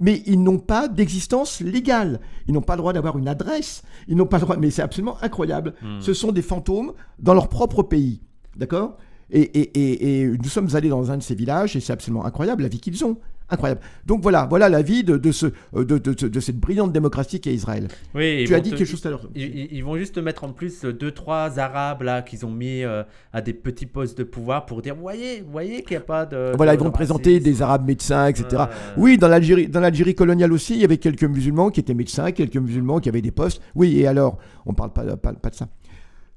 Mais 0.00 0.24
ils 0.26 0.42
n'ont 0.42 0.58
pas 0.58 0.88
d'existence 0.88 1.60
légale. 1.60 2.18
Ils 2.48 2.54
n'ont 2.54 2.62
pas 2.62 2.74
le 2.74 2.78
droit 2.78 2.92
d'avoir 2.92 3.16
une 3.16 3.28
adresse. 3.28 3.84
Ils 4.08 4.16
n'ont 4.16 4.26
pas 4.26 4.38
le 4.38 4.42
droit. 4.42 4.56
Mais 4.56 4.70
c'est 4.70 4.82
absolument 4.82 5.16
incroyable. 5.22 5.74
Ce 6.00 6.12
sont 6.14 6.32
des 6.32 6.42
fantômes 6.42 6.92
dans 7.20 7.32
leur 7.34 7.48
propre 7.48 7.84
pays. 7.84 8.20
D'accord? 8.56 8.96
Et, 9.30 9.40
et- 9.40 9.60
et- 9.78 10.20
et 10.22 10.26
nous 10.28 10.44
sommes 10.48 10.68
allés 10.74 10.88
dans 10.88 11.10
un 11.10 11.16
de 11.18 11.22
ces 11.22 11.34
villages 11.34 11.76
et 11.76 11.80
c'est 11.80 11.92
absolument 11.92 12.24
incroyable 12.24 12.62
la 12.62 12.68
vie 12.68 12.80
qu'ils 12.80 13.04
ont. 13.04 13.16
Incroyable. 13.50 13.82
Donc 14.06 14.22
voilà, 14.22 14.46
voilà 14.48 14.70
la 14.70 14.80
vie 14.80 15.04
de, 15.04 15.18
de, 15.18 15.30
ce, 15.30 15.46
euh, 15.76 15.84
de, 15.84 15.98
de- 15.98 16.28
de 16.28 16.40
cette 16.40 16.58
brillante 16.58 16.92
démocratie 16.94 17.40
qu'est 17.40 17.52
Israël. 17.52 17.88
Oui, 18.14 18.44
tu 18.46 18.54
as 18.54 18.60
dit 18.60 18.70
te- 18.70 18.76
quelque 18.76 18.86
chose 18.88 19.02
tout 19.02 19.08
à 19.08 19.10
l'heure. 19.10 19.28
Ils, 19.34 19.84
vont 19.84 19.98
juste 19.98 20.16
mettre 20.16 20.44
en 20.44 20.52
plus 20.54 20.82
euh, 20.86 20.94
deux 20.94 21.10
trois 21.10 21.58
arabes 21.58 22.00
là 22.02 22.22
qu'ils 22.22 22.46
ont 22.46 22.50
mis 22.50 22.82
euh, 22.82 23.02
à 23.34 23.42
des 23.42 23.52
petits 23.52 23.84
postes 23.84 24.16
de 24.16 24.24
pouvoir 24.24 24.64
pour 24.64 24.80
dire 24.80 24.94
voyez 24.96 25.44
voyez 25.52 25.82
qu'il 25.82 25.90
n'y 25.90 25.96
a 25.98 26.06
pas 26.06 26.24
de 26.24 26.52
Voilà, 26.56 26.72
ils 26.72 26.80
vont 26.80 26.90
présenter 26.90 27.38
des 27.38 27.60
arabes 27.60 27.86
médecins, 27.86 28.28
etc. 28.28 28.62
Oui, 28.96 29.18
dans 29.18 29.28
l'Algérie, 29.28 29.68
dans 29.68 29.80
l'Algérie 29.80 30.14
coloniale 30.14 30.50
aussi, 30.52 30.72
il 30.74 30.80
y 30.80 30.84
avait 30.84 30.96
quelques 30.96 31.24
musulmans 31.24 31.68
qui 31.68 31.80
étaient 31.80 31.92
médecins, 31.92 32.32
quelques 32.32 32.56
musulmans 32.56 32.98
qui 32.98 33.10
avaient 33.10 33.20
des 33.22 33.30
postes. 33.30 33.60
Oui, 33.74 34.00
et 34.00 34.06
alors, 34.06 34.38
on 34.64 34.70
ne 34.70 34.76
parle 34.76 34.92
pas, 34.94 35.04
pas, 35.18 35.34
pas 35.34 35.50
de 35.50 35.54
ça. 35.54 35.68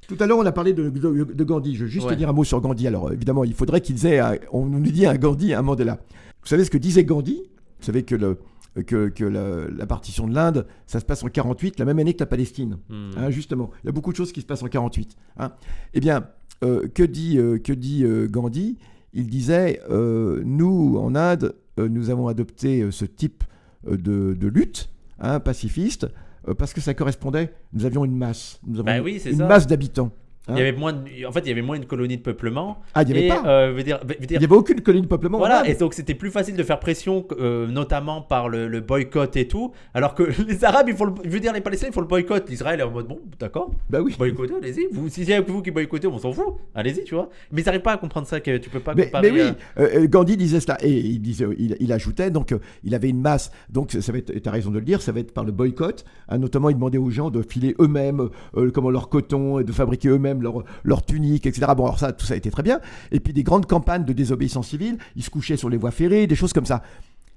Tout 0.08 0.18
à 0.20 0.26
l'heure, 0.28 0.38
on 0.38 0.46
a 0.46 0.52
parlé 0.52 0.74
de, 0.74 0.90
de- 0.90 1.24
de 1.34 1.44
Gandhi. 1.44 1.76
Je 1.76 1.84
veux 1.84 1.90
juste 1.90 2.08
Ouais. 2.08 2.16
dire 2.16 2.30
un 2.30 2.34
mot 2.34 2.44
sur 2.44 2.62
Gandhi. 2.62 2.88
Alors, 2.88 3.12
évidemment, 3.12 3.44
il 3.44 3.54
faudrait 3.54 3.82
qu'ils 3.82 4.06
aient, 4.06 4.20
un- 4.20 4.36
on 4.52 4.66
nous 4.66 4.80
dit 4.80 5.06
un 5.06 5.16
Gandhi, 5.18 5.54
un 5.54 5.62
Mandela. 5.62 6.00
Vous 6.42 6.48
savez 6.48 6.64
ce 6.64 6.72
que 6.72 6.78
disait 6.78 7.04
Gandhi? 7.04 7.42
Vous 7.80 7.86
savez 7.86 8.04
que, 8.04 8.16
le, 8.16 8.38
que, 8.86 9.10
que 9.10 9.26
la, 9.26 9.68
la 9.70 9.86
partition 9.86 10.28
de 10.28 10.34
l'Inde, 10.34 10.66
ça 10.86 11.00
se 11.00 11.06
passe 11.06 11.24
en 11.24 11.28
48, 11.28 11.78
la 11.80 11.86
même 11.86 12.00
année 12.00 12.14
que 12.14 12.20
la 12.22 12.26
Palestine. 12.26 12.78
Hmm. 12.90 13.10
Hein, 13.18 13.30
justement, 13.32 13.70
il 13.84 13.88
y 13.88 13.90
a 13.90 13.92
beaucoup 13.92 14.12
de 14.12 14.18
choses 14.18 14.32
qui 14.32 14.42
se 14.42 14.46
passent 14.46 14.64
en 14.64 14.68
48. 14.68 15.16
hein. 15.40 15.52
Eh 15.94 16.00
bien, 16.00 16.28
euh, 16.64 16.88
que 16.88 17.04
dit, 17.04 17.38
euh, 17.38 17.58
que 17.60 17.74
dit 17.74 18.04
euh, 18.06 18.28
Gandhi? 18.28 18.78
Il 19.14 19.28
disait, 19.28 19.82
nous, 19.90 20.98
en 20.98 21.16
Inde, 21.16 21.56
nous 21.78 22.10
avons 22.10 22.28
adopté 22.28 22.92
ce 22.92 23.06
type 23.06 23.44
de, 23.90 24.36
de 24.40 24.48
lutte 24.48 24.90
hein, 25.20 25.40
pacifiste 25.40 26.08
parce 26.54 26.74
que 26.74 26.82
ça 26.82 26.94
correspondait, 26.94 27.52
nous 27.74 27.86
avions 27.86 28.06
une 28.06 28.16
masse, 28.18 28.60
nous 28.66 28.76
avons 28.80 28.86
Bah 28.86 28.98
une- 28.98 29.04
oui, 29.04 29.20
c'est 29.22 29.32
une 29.32 29.38
ça. 29.40 29.48
masse 29.48 29.68
d'habitants. 29.68 30.12
Hein 30.48 30.54
il 30.56 30.60
y 30.60 30.62
avait 30.62 30.72
moins 30.78 30.94
de- 30.94 31.26
en 31.26 31.32
fait, 31.32 31.42
il 31.42 31.50
y 31.50 31.52
avait 31.52 31.62
moins 31.62 31.76
une 31.76 31.86
colonie 31.86 32.18
de 32.18 32.22
peuplement. 32.22 32.78
Ah, 32.94 33.04
il 33.04 33.08
n'y 33.08 33.12
avait 33.18 33.26
et, 33.26 33.30
pas. 33.30 33.44
euh, 33.46 33.74
veut 33.76 33.84
dire, 33.84 34.00
veut 34.06 34.16
Il 34.22 34.38
n'y 34.38 34.46
avait 34.46 34.56
aucune 34.56 34.82
colonie 34.82 35.04
de 35.04 35.08
peuplement. 35.08 35.38
en 35.38 35.42
Voilà, 35.42 35.68
et 35.68 35.74
donc 35.76 35.94
c'était 35.94 36.14
plus 36.16 36.32
facile 36.32 36.56
de 36.56 36.64
faire 36.64 36.80
pression, 36.80 37.26
euh, 37.40 37.68
notamment 37.68 38.22
par 38.22 38.48
le, 38.50 38.68
le 38.68 38.80
boycott 38.82 39.36
et 39.36 39.48
tout, 39.48 39.72
alors 39.94 40.14
que 40.16 40.24
les 40.48 40.64
Arabes, 40.64 40.88
ils 40.90 40.96
font 40.96 41.06
le, 41.06 41.14
je 41.26 41.30
veux 41.30 41.40
dire, 41.40 41.54
les 41.54 41.62
Palestiniens, 41.62 41.92
ils 41.92 41.94
font 41.94 42.02
le 42.02 42.08
boycott. 42.08 42.50
L'Israël 42.50 42.80
est 42.80 42.84
en 42.84 42.92
mode, 42.92 43.08
bon, 43.08 43.20
d'accord, 43.40 43.72
Bah 43.90 44.00
oui. 44.02 44.16
boycottez, 44.18 44.54
allez-y. 44.56 44.88
Vous, 44.92 45.10
si 45.10 45.26
c'est 45.26 45.40
vous 45.42 45.62
qui 45.62 45.72
boycottez, 45.72 46.08
on 46.08 46.18
s'en 46.18 46.32
fout, 46.32 46.56
allez-y, 46.76 47.04
tu 47.04 47.16
vois. 47.16 47.30
Mais 47.52 47.62
ils 47.62 47.66
n'arrivent 47.66 47.82
pas 47.82 47.94
à 47.94 47.98
comprendre 47.98 48.28
ça, 48.28 48.40
que 48.40 48.58
tu 48.58 48.70
peux 48.70 48.80
pas 48.80 48.94
Mais, 48.96 49.06
comparer. 49.06 49.32
mais 49.32 49.42
oui, 49.44 49.50
euh, 49.80 50.08
Gandhi 50.08 50.38
disait 50.38 50.60
cela 50.60 50.78
et 50.82 50.92
il 50.92 51.20
disait, 51.20 51.46
il, 51.58 51.76
il 51.80 51.92
ajoutait 51.92 52.32
donc 52.32 52.54
il 52.84 52.96
avait 52.96 53.10
une 53.10 53.22
masse, 53.22 53.52
donc 53.70 53.92
ça 53.92 54.12
va 54.12 54.18
être, 54.18 54.32
tu 54.42 54.48
as 54.50 54.52
raison 54.52 54.72
de 54.72 54.80
le 54.80 54.86
dire, 54.86 55.02
ça 55.02 55.12
va 55.12 55.20
être 55.20 55.34
par 55.34 55.44
le 55.44 55.52
boycott. 55.52 56.06
hein, 56.30 56.38
notamment, 56.38 56.70
il 56.70 56.76
demandait 56.76 56.98
aux 56.98 57.10
gens 57.10 57.30
de 57.30 57.42
filer 57.42 57.76
eux-mêmes, 57.80 58.30
comment 58.74 58.90
leur 58.90 59.10
coton 59.10 59.60
et 59.60 59.64
de 59.64 59.72
fabriquer 59.72 60.10
eux-mêmes 60.10 60.37
leur, 60.42 60.64
leur 60.84 61.06
tunique, 61.06 61.46
etc. 61.46 61.72
Bon, 61.76 61.86
alors 61.86 62.00
ça, 62.00 62.14
tout 62.14 62.26
ça 62.26 62.34
a 62.34 62.38
été 62.38 62.52
très 62.52 62.64
bien. 62.64 62.80
Et 63.12 63.20
puis 63.20 63.34
des 63.34 63.44
grandes 63.44 63.66
campagnes 63.66 64.06
de 64.06 64.14
désobéissance 64.14 64.68
civile, 64.68 64.98
ils 65.16 65.24
se 65.24 65.30
couchaient 65.30 65.58
sur 65.58 65.70
les 65.70 65.78
voies 65.78 65.92
ferrées, 65.92 66.28
des 66.28 66.36
choses 66.36 66.54
comme 66.54 66.66
ça. 66.66 66.84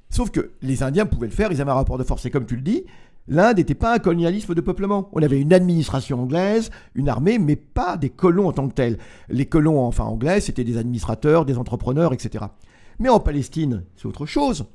Sauf 0.09 0.31
que 0.31 0.51
les 0.63 0.83
Indiens 0.83 1.07
pouvaient 1.07 1.29
le 1.29 1.33
faire, 1.33 1.53
ils 1.53 1.61
avaient 1.61 1.71
un 1.71 1.75
rapport 1.75 1.99
de 1.99 2.05
force. 2.05 2.27
Et 2.27 2.31
comme 2.31 2.47
tu 2.47 2.57
le 2.57 2.63
dis, 2.63 2.85
l'Inde 3.29 3.59
n'était 3.59 3.75
pas 3.75 3.95
un 3.95 3.99
colonialisme 3.99 4.55
de 4.55 4.61
peuplement. 4.61 5.09
On 5.13 5.23
avait 5.23 5.41
une 5.41 5.53
administration 5.53 6.21
anglaise, 6.21 6.71
une 6.95 7.09
armée, 7.09 7.39
mais 7.39 7.57
pas 7.57 7.97
des 7.97 8.11
colons 8.11 8.49
en 8.49 8.53
tant 8.53 8.69
que 8.69 8.75
tels. 8.75 8.99
Les 9.29 9.47
colons, 9.47 9.81
enfin 9.81 10.05
anglais, 10.05 10.41
c'était 10.41 10.65
des 10.65 10.77
administrateurs, 10.79 11.45
des 11.45 11.59
entrepreneurs, 11.59 12.13
etc. 12.13 12.47
Mais 12.99 13.09
en 13.09 13.21
Palestine, 13.21 13.85
c'est 13.97 14.07
autre 14.07 14.27
chose. 14.27 14.67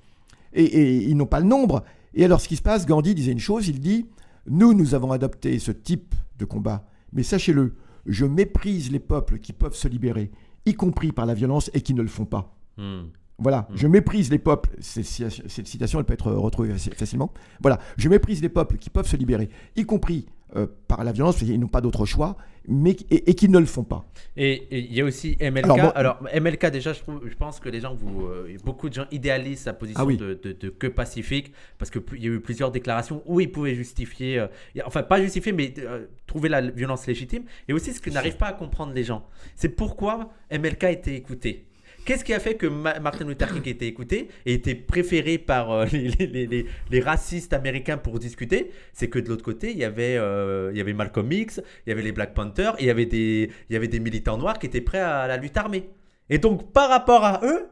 Et 0.54 1.04
ils 1.04 1.18
n'ont 1.18 1.26
pas 1.26 1.42
le 1.42 1.46
nombre. 1.46 1.84
Et 2.14 2.24
alors, 2.24 2.40
ce 2.40 2.48
qui 2.48 2.56
se 2.56 2.62
passe, 2.62 2.86
Gandhi 2.86 3.14
disait 3.14 3.34
une 3.34 3.40
chose, 3.40 3.68
il 3.68 3.82
dit, 3.82 4.06
nous, 4.48 4.74
nous 4.74 4.96
avons 4.96 5.12
adopté 5.12 5.60
ce 5.60 5.72
type 5.72 6.16
de 6.40 6.46
combat. 6.46 6.88
Mais 7.12 7.24
sachez-le, 7.24 7.76
je 8.06 8.26
méprise 8.26 8.92
les 8.92 9.00
peuples 9.00 9.40
qui 9.40 9.54
peuvent 9.54 9.76
se 9.76 9.88
libérer, 9.88 10.32
y 10.66 10.74
compris 10.74 11.12
par 11.12 11.26
la 11.26 11.34
violence, 11.34 11.70
et 11.74 11.82
qui 11.82 11.94
ne 11.94 12.02
le 12.02 12.08
font 12.08 12.26
pas. 12.26 12.56
hmm. 12.78 13.04
Voilà, 13.38 13.68
je 13.76 13.86
méprise 13.88 14.32
les 14.32 14.40
peuples, 14.40 14.70
cette 14.80 15.04
citation- 15.04 15.44
cette 15.48 15.68
citation 15.68 16.00
elle 16.00 16.06
peut 16.06 16.14
être 16.14 16.32
retrouvée 16.32 16.70
faci- 16.74 16.96
facilement. 16.96 17.34
Voilà, 17.62 17.80
je 17.98 18.08
méprise 18.08 18.42
les 18.42 18.48
peuples 18.48 18.78
qui 18.78 18.90
peuvent 18.90 19.08
se 19.10 19.18
libérer, 19.18 19.50
y 19.76 19.84
compris 19.86 20.26
euh, 20.56 20.68
par 20.88 21.04
la 21.04 21.12
violence, 21.12 21.36
parce 21.36 21.46
qu'ils 21.46 21.60
n'ont 21.60 21.68
pas 21.68 21.82
d'autre 21.82 22.06
choix, 22.06 22.38
mais 22.68 22.92
et, 23.10 23.30
et 23.30 23.34
qui 23.34 23.50
ne 23.50 23.60
le 23.60 23.66
font 23.66 23.84
pas. 23.84 24.06
Et 24.38 24.68
il 24.72 24.94
y 24.94 25.00
a 25.02 25.06
aussi 25.06 25.38
MLK. 25.40 25.66
Alors, 25.96 26.22
MLK, 26.34 26.66
déjà, 26.72 26.92
je, 26.94 27.00
trouve, 27.00 27.22
je 27.28 27.36
pense 27.36 27.60
que 27.60 27.70
les 27.70 27.80
gens, 27.80 27.96
vous, 27.96 28.26
euh, 28.26 28.56
beaucoup 28.66 28.90
de 28.90 28.94
gens 28.96 29.06
idéalisent 29.12 29.60
sa 29.62 29.74
position 29.74 30.02
Ah 30.02 30.06
oui. 30.06 30.18
de, 30.18 30.34
de- 30.42 30.52
de 30.52 30.70
que 30.70 30.88
pacifique, 30.88 31.54
parce 31.78 31.90
qu'il 31.90 32.02
y 32.22 32.26
a 32.28 32.32
eu 32.32 32.40
plusieurs 32.42 32.72
déclarations 32.72 33.22
où 33.26 33.40
il 33.40 33.52
pouvait 33.52 33.76
justifier, 33.76 34.40
euh, 34.40 34.48
enfin 34.86 35.04
pas 35.04 35.22
justifier, 35.22 35.54
mais 35.54 35.74
euh, 35.80 36.06
trouver 36.28 36.50
la 36.50 36.62
violence 36.62 37.08
légitime. 37.08 37.44
Et 37.70 37.74
aussi, 37.74 37.94
ce 37.94 38.02
que 38.02 38.10
n'arrivent 38.10 38.38
pas 38.38 38.48
à 38.48 38.54
comprendre 38.54 38.94
les 38.94 39.04
gens, 39.04 39.26
c'est 39.56 39.70
pourquoi 39.70 40.32
MLK 40.52 40.84
a 40.84 40.92
été 40.92 41.16
écouté. 41.16 41.66
Qu'est-ce 42.06 42.24
qui 42.24 42.34
a 42.34 42.40
fait 42.40 42.54
que 42.54 42.68
Ma- 42.68 43.00
Martin 43.00 43.26
Luther 43.26 43.52
King 43.52 43.68
été 43.68 43.88
écouté 43.88 44.30
et 44.46 44.54
était 44.54 44.76
préféré 44.76 45.40
par 45.40 45.72
euh, 45.72 45.86
les, 45.92 47.00
racistes 47.02 47.52
américains 47.52 47.98
pour 47.98 48.20
discuter? 48.20 48.72
C'est 48.94 49.10
que 49.10 49.18
de 49.18 49.28
l'autre 49.28 49.44
côté, 49.44 49.72
il 49.72 49.78
y, 49.78 49.84
avait, 49.84 50.16
euh, 50.18 50.94
Malcolm 50.94 51.32
X, 51.32 51.62
il 51.86 51.90
y 51.90 51.92
avait 51.92 52.04
les 52.04 52.12
Black 52.12 52.36
Panthers, 52.36 52.76
et 52.78 52.84
il 52.84 52.88
y 52.88 52.90
avait 52.92 53.06
des, 53.88 54.00
militants 54.00 54.38
noirs 54.38 54.60
qui 54.60 54.68
étaient 54.68 54.82
prêts 54.82 55.00
à 55.00 55.26
la 55.26 55.38
lutte 55.38 55.58
armée. 55.58 55.90
Et 56.30 56.38
donc, 56.38 56.72
par 56.72 56.90
rapport 56.90 57.26
à 57.26 57.42
eux, 57.44 57.66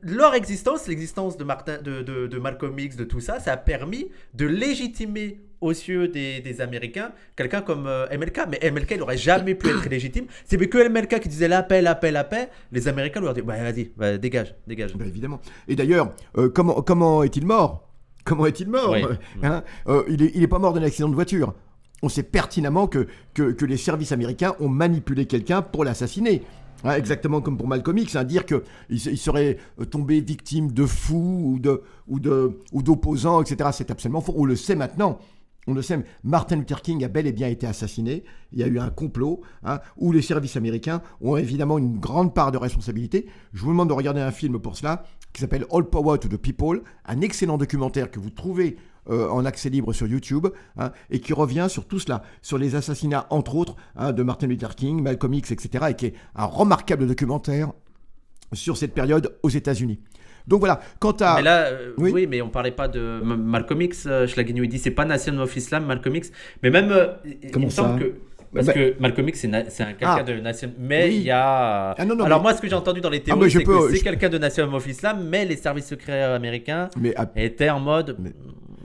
leur 0.00 0.34
existence, 0.34 0.88
l'existence 0.88 1.36
de, 1.36 1.44
Martin, 1.44 1.82
de 1.82 2.38
Malcolm 2.38 2.78
X, 2.78 2.96
de 2.96 3.04
tout 3.04 3.20
ça, 3.20 3.40
ça 3.40 3.52
a 3.52 3.56
permis 3.58 4.08
de 4.32 4.46
légitimer 4.46 5.38
aux 5.60 5.70
yeux 5.70 6.08
des, 6.08 6.40
des 6.40 6.60
Américains 6.60 7.12
quelqu'un 7.36 7.62
comme 7.62 7.86
euh, 7.86 8.06
MLK. 8.16 8.40
Mais 8.50 8.70
MLK, 8.70 8.92
il 8.92 8.98
n'aurait 8.98 9.16
jamais 9.16 9.54
pu 9.54 9.68
être 9.68 9.88
légitime. 9.88 10.26
C'est 10.44 10.56
que 10.56 10.88
MLK 10.88 11.20
qui 11.20 11.28
disait 11.28 11.48
la 11.48 11.62
paix, 11.62 11.82
la 11.82 11.94
paix, 11.94 12.10
la 12.10 12.24
paix. 12.24 12.48
Les 12.72 12.88
Américains 12.88 13.20
lui 13.20 13.28
ont 13.28 13.32
dit 13.32 13.42
bah, 13.42 13.56
vas-y, 13.62 13.90
bah, 13.96 14.18
dégage, 14.18 14.54
dégage. 14.66 14.94
Ben, 14.94 15.08
évidemment. 15.08 15.40
Et 15.68 15.76
d'ailleurs, 15.76 16.12
euh, 16.38 16.48
comment, 16.48 16.82
comment 16.82 17.22
est-il 17.22 17.46
mort? 17.46 17.88
Comment 18.24 18.46
est-il 18.46 18.68
mort? 18.68 18.92
Oui. 18.92 19.02
Hein? 19.42 19.62
Euh, 19.88 20.02
Il 20.08 20.22
n'est 20.22 20.30
il 20.34 20.42
est 20.42 20.48
pas 20.48 20.58
mort 20.58 20.72
d'un 20.72 20.82
accident 20.82 21.08
de 21.08 21.14
voiture. 21.14 21.54
On 22.02 22.08
sait 22.08 22.22
pertinemment 22.22 22.86
que, 22.86 23.06
que, 23.34 23.52
que 23.52 23.64
les 23.66 23.76
services 23.76 24.12
américains 24.12 24.54
ont 24.58 24.68
manipulé 24.68 25.26
quelqu'un 25.26 25.60
pour 25.60 25.84
l'assassiner. 25.84 26.42
Hein, 26.82 26.94
exactement 26.96 27.42
comme 27.42 27.58
pour 27.58 27.68
Malcolm 27.68 27.98
X, 27.98 28.16
hein, 28.16 28.24
dire 28.24 28.46
qu'il 28.46 28.62
il 28.88 29.18
serait 29.18 29.58
tombé 29.90 30.20
victime 30.20 30.72
de 30.72 30.86
fous 30.86 31.42
ou 31.44 31.58
de 31.58 31.82
ou 32.08 32.18
de 32.20 32.58
ou 32.72 32.82
d'opposants, 32.82 33.42
etc. 33.42 33.68
C'est 33.72 33.90
absolument 33.90 34.22
faux. 34.22 34.32
On 34.36 34.46
le 34.46 34.56
sait 34.56 34.76
maintenant. 34.76 35.18
On 35.70 35.74
le 35.74 35.82
sait. 35.82 36.04
Martin 36.24 36.56
Luther 36.56 36.82
King 36.82 37.04
a 37.04 37.08
bel 37.08 37.28
et 37.28 37.32
bien 37.32 37.46
été 37.46 37.64
assassiné. 37.64 38.24
Il 38.50 38.58
y 38.58 38.64
a 38.64 38.66
eu 38.66 38.80
un 38.80 38.90
complot 38.90 39.40
hein, 39.62 39.78
où 39.96 40.10
les 40.10 40.20
services 40.20 40.56
américains 40.56 41.00
ont 41.20 41.36
évidemment 41.36 41.78
une 41.78 42.00
grande 42.00 42.34
part 42.34 42.50
de 42.50 42.58
responsabilité. 42.58 43.26
Je 43.52 43.62
vous 43.62 43.70
demande 43.70 43.88
de 43.88 43.94
regarder 43.94 44.20
un 44.20 44.32
film 44.32 44.58
pour 44.58 44.76
cela 44.76 45.04
qui 45.32 45.40
s'appelle 45.40 45.66
All 45.72 45.84
Power 45.84 46.18
to 46.18 46.26
the 46.26 46.36
People, 46.36 46.82
un 47.06 47.20
excellent 47.20 47.56
documentaire 47.56 48.10
que 48.10 48.18
vous 48.18 48.30
trouvez 48.30 48.78
euh, 49.10 49.28
en 49.28 49.44
accès 49.44 49.70
libre 49.70 49.92
sur 49.92 50.08
YouTube 50.08 50.48
hein, 50.76 50.90
et 51.08 51.20
qui 51.20 51.32
revient 51.32 51.68
sur 51.70 51.86
tout 51.86 52.00
cela, 52.00 52.24
sur 52.42 52.58
les 52.58 52.74
assassinats 52.74 53.28
entre 53.30 53.54
autres 53.54 53.76
hein, 53.94 54.10
de 54.10 54.24
Martin 54.24 54.48
Luther 54.48 54.74
King, 54.74 55.00
Malcolm 55.00 55.34
X, 55.34 55.52
etc. 55.52 55.84
et 55.90 55.94
qui 55.94 56.06
est 56.06 56.14
un 56.34 56.46
remarquable 56.46 57.06
documentaire 57.06 57.70
sur 58.52 58.76
cette 58.76 58.92
période 58.92 59.38
aux 59.44 59.50
États-Unis. 59.50 60.00
Donc 60.50 60.58
voilà, 60.60 60.80
quant 60.98 61.12
à... 61.20 61.36
Mais 61.36 61.42
là, 61.42 61.62
euh, 61.68 61.92
oui. 61.96 62.10
Oui. 62.12 62.26
mais 62.28 62.42
on 62.42 62.48
parlait 62.50 62.72
pas 62.72 62.88
de 62.88 63.20
Malcolm 63.22 63.80
X. 63.82 64.04
Euh, 64.06 64.26
Schlagin, 64.26 64.54
il 64.56 64.68
dit 64.68 64.78
c'est 64.78 64.90
pas 64.90 65.04
Nation 65.04 65.38
of 65.38 65.56
Islam, 65.56 65.86
Malcolm 65.86 66.16
X. 66.16 66.30
Mais 66.62 66.70
même, 66.70 66.90
euh, 66.90 67.06
Comment 67.52 67.64
il 67.64 67.66
me 67.66 67.70
semble 67.70 68.00
ça 68.00 68.04
que. 68.06 68.14
Parce 68.52 68.66
Bah- 68.66 68.72
que 68.72 68.94
Malcolm 68.98 69.28
X, 69.28 69.38
c'est 69.42 69.46
na- 69.46 69.58
un 69.60 69.62
quelqu'un 69.92 69.96
Ah. 70.18 70.22
de 70.24 70.32
Nation. 70.40 70.72
Mais 70.76 71.04
Oui. 71.06 71.14
il 71.18 71.22
y 71.22 71.30
a. 71.30 71.92
Ah 71.96 72.04
non, 72.04 72.16
non, 72.16 72.24
Alors, 72.24 72.40
mais- 72.40 72.42
moi, 72.42 72.54
ce 72.54 72.60
que 72.60 72.68
j'ai 72.68 72.74
entendu 72.74 73.00
dans 73.00 73.08
les 73.08 73.18
mais 73.18 73.24
théories, 73.24 73.48
c'est 73.50 73.60
peux- 73.62 73.78
que 73.86 73.90
c'est 73.90 73.98
je- 73.98 74.02
quelqu'un 74.02 74.28
de 74.28 74.38
Nation 74.38 74.74
of 74.74 74.86
Islam, 74.88 75.24
mais 75.30 75.44
les 75.44 75.56
services 75.56 75.86
secrets 75.86 76.24
américains 76.24 76.88
Mais 77.00 77.14
étaient 77.36 77.70
en 77.70 77.78
mode. 77.78 78.16
Mais- 78.18 78.32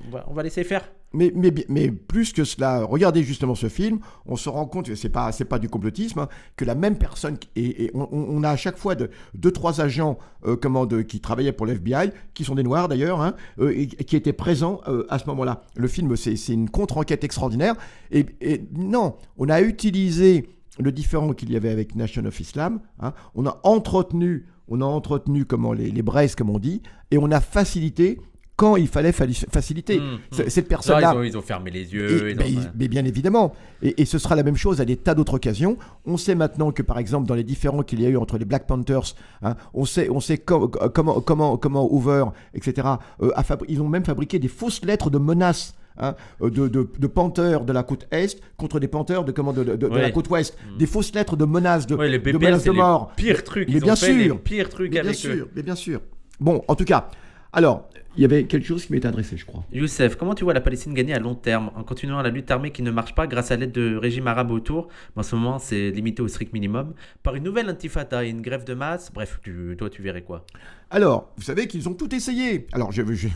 On 0.07 0.11
va- 0.11 0.25
On 0.29 0.33
va 0.35 0.43
laisser 0.43 0.63
faire. 0.63 0.83
Mais, 1.15 1.91
plus 1.91 2.33
que 2.33 2.43
cela, 2.43 2.83
regardez 2.83 3.23
justement 3.23 3.55
ce 3.55 3.69
film, 3.69 3.99
on 4.25 4.35
se 4.35 4.49
rend 4.49 4.65
compte, 4.65 4.93
c'est 4.95 5.09
pas, 5.09 5.31
pas 5.31 5.59
du 5.59 5.69
complotisme, 5.69 6.19
hein, 6.19 6.27
que 6.55 6.65
la 6.65 6.75
même 6.75 6.97
personne, 6.97 7.37
et, 7.55 7.91
on, 7.93 8.43
a 8.43 8.49
à 8.49 8.57
chaque 8.57 8.77
fois 8.77 8.95
de, 8.95 9.09
deux, 9.33 9.51
trois 9.51 9.81
agents 9.81 10.17
euh, 10.45 10.57
qui 11.03 11.19
travaillaient 11.19 11.53
pour 11.53 11.65
l'FBI, 11.65 12.11
qui 12.33 12.43
sont 12.43 12.55
des 12.55 12.63
Noirs 12.63 12.87
d'ailleurs, 12.87 13.21
hein, 13.21 13.35
euh, 13.59 13.85
qui 13.85 14.15
étaient 14.15 14.33
présents 14.33 14.81
euh, 14.87 15.05
à 15.09 15.19
ce 15.19 15.25
moment-là. 15.27 15.63
Le 15.75 15.87
film, 15.87 16.15
c'est, 16.15 16.35
une 16.47 16.69
contre-enquête 16.69 17.23
extraordinaire. 17.23 17.75
Et, 18.11 18.25
et 18.41 18.67
non, 18.75 19.15
on 19.37 19.49
a 19.49 19.61
utilisé 19.61 20.49
le 20.79 20.91
différent 20.91 21.33
qu'il 21.33 21.51
y 21.51 21.55
avait 21.55 21.69
avec 21.69 21.95
Nation 21.95 22.25
of 22.25 22.39
Islam, 22.39 22.81
hein, 22.99 23.13
on 23.33 23.45
a 23.45 23.59
entretenu, 23.63 24.47
on 24.67 24.81
a 24.81 24.85
entretenu 24.85 25.45
comment, 25.45 25.71
les, 25.71 25.89
les 25.89 26.01
braises, 26.01 26.35
comme 26.35 26.49
on 26.49 26.59
dit, 26.59 26.81
et 27.11 27.17
on 27.17 27.31
a 27.31 27.39
facilité 27.39 28.19
quand 28.55 28.77
il 28.77 28.87
fallait 28.87 29.11
faciliter. 29.11 29.95
C- 29.95 29.99
hum. 29.99 30.19
Cette 30.31 30.55
Là, 30.57 30.63
personne-là, 30.69 31.11
ils, 31.13 31.17
ont, 31.17 31.23
ils 31.23 31.37
ont 31.37 31.41
fermé 31.41 31.71
les 31.71 31.93
yeux. 31.93 32.29
et- 32.29 32.33
ont- 32.35 32.71
mais 32.77 32.87
bien 32.87 33.03
évidemment. 33.05 33.53
Et, 33.81 34.01
et 34.01 34.05
ce 34.05 34.17
sera 34.17 34.35
la 34.35 34.43
même 34.43 34.55
chose 34.55 34.79
à 34.81 34.85
des 34.85 34.95
tas 34.97 35.13
d'autres 35.13 35.33
occasions. 35.35 35.77
On 36.05 36.17
sait 36.17 36.35
maintenant 36.35 36.71
que, 36.71 36.81
par 36.81 36.97
exemple, 36.97 37.27
dans 37.27 37.35
les 37.35 37.43
différends 37.43 37.83
qu'il 37.83 38.01
y 38.01 38.05
a 38.05 38.09
eu 38.09 38.17
entre 38.17 38.37
les 38.37 38.45
Black 38.45 38.65
Panthers, 38.67 39.15
hein, 39.41 39.55
on 39.73 39.83
sait, 39.85 40.09
on 40.09 40.19
sait 40.19 40.37
co- 40.37 40.69
co- 40.69 40.89
comment, 40.89 41.19
comment, 41.21 41.57
comment 41.57 41.91
Hoover, 41.93 42.25
etc., 42.53 42.87
euh, 43.21 43.31
a 43.35 43.43
ils 43.67 43.81
ont 43.81 43.89
même 43.89 44.05
fabriqué 44.05 44.39
des 44.39 44.47
fausses 44.47 44.83
lettres 44.85 45.09
de 45.09 45.17
menaces. 45.17 45.75
hein, 45.97 46.13
euh, 46.41 46.49
de, 46.49 46.67
de, 46.67 46.89
de 46.99 47.07
panthères 47.07 47.63
de 47.63 47.71
la 47.73 47.83
côte 47.83 48.05
est 48.11 48.41
contre 48.57 48.79
des 48.81 48.87
panthères 48.89 49.23
de, 49.23 49.31
comment, 49.31 49.53
de, 49.53 49.63
de- 49.63 49.87
la 49.87 50.11
côte 50.11 50.29
ouest. 50.29 50.57
Des 50.77 50.87
fausses 50.87 51.13
lettres 51.13 51.35
de 51.37 51.45
menaces 51.45 51.87
de, 51.87 51.95
Ouais, 51.95 52.09
les 52.09 52.19
de, 52.19 52.37
menaces 52.37 52.63
de 52.65 52.71
les 52.71 52.77
mort. 52.77 53.11
pires 53.15 53.43
trucs. 53.45 53.67
Mais 53.69 53.75
Ils 53.75 53.81
bien 53.83 53.93
ont 53.93 53.95
fait 53.95 54.13
les 54.13 54.25
sûr. 54.25 54.39
pires 54.41 54.67
trucs 54.69 54.93
Mais 54.93 55.01
bien 55.01 55.11
eux. 55.11 55.13
sûr, 55.13 55.47
mais 55.55 55.63
bien 55.63 55.75
sûr. 55.75 56.01
Bon, 56.41 56.61
en 56.67 56.75
tout 56.75 56.83
cas, 56.83 57.09
alors, 57.55 57.89
il 58.17 58.21
y 58.21 58.25
avait 58.25 58.45
quelque 58.45 58.65
chose 58.65 58.85
qui 58.85 58.93
m'était 58.93 59.07
adressé, 59.07 59.35
je 59.35 59.45
crois. 59.45 59.63
Youssef, 59.73 60.15
comment 60.15 60.35
tu 60.35 60.43
vois 60.43 60.53
la 60.53 60.61
Palestine 60.61 60.93
gagner 60.93 61.13
à 61.13 61.19
long 61.19 61.35
terme 61.35 61.71
en 61.75 61.83
continuant 61.83 62.21
la 62.21 62.29
lutte 62.29 62.49
armée 62.51 62.71
qui 62.71 62.81
ne 62.81 62.91
marche 62.91 63.13
pas 63.15 63.27
grâce 63.27 63.51
à 63.51 63.55
l'aide 63.57 63.71
de 63.73 63.95
régime 63.97 64.27
arabe 64.27 64.51
autour 64.51 64.87
mais 65.15 65.21
En 65.21 65.23
ce 65.23 65.35
moment, 65.35 65.59
c'est 65.59 65.89
limité 65.91 66.21
au 66.21 66.27
strict 66.27 66.53
minimum. 66.53 66.93
Par 67.23 67.35
une 67.35 67.43
nouvelle 67.43 67.67
intifada 67.67 68.23
et 68.23 68.29
une 68.29 68.41
grève 68.41 68.63
de 68.63 68.73
masse? 68.73 69.11
Bref, 69.13 69.39
tu- 69.43 69.75
toi, 69.77 69.89
tu 69.89 70.01
verrais 70.01 70.21
quoi? 70.21 70.45
Alors, 70.91 71.33
vous 71.35 71.43
savez 71.43 71.67
qu'ils 71.67 71.89
ont 71.89 71.93
tout 71.93 72.13
essayé. 72.15 72.67
Alors, 72.73 72.91
je, 72.93 73.01
je- 73.13 73.27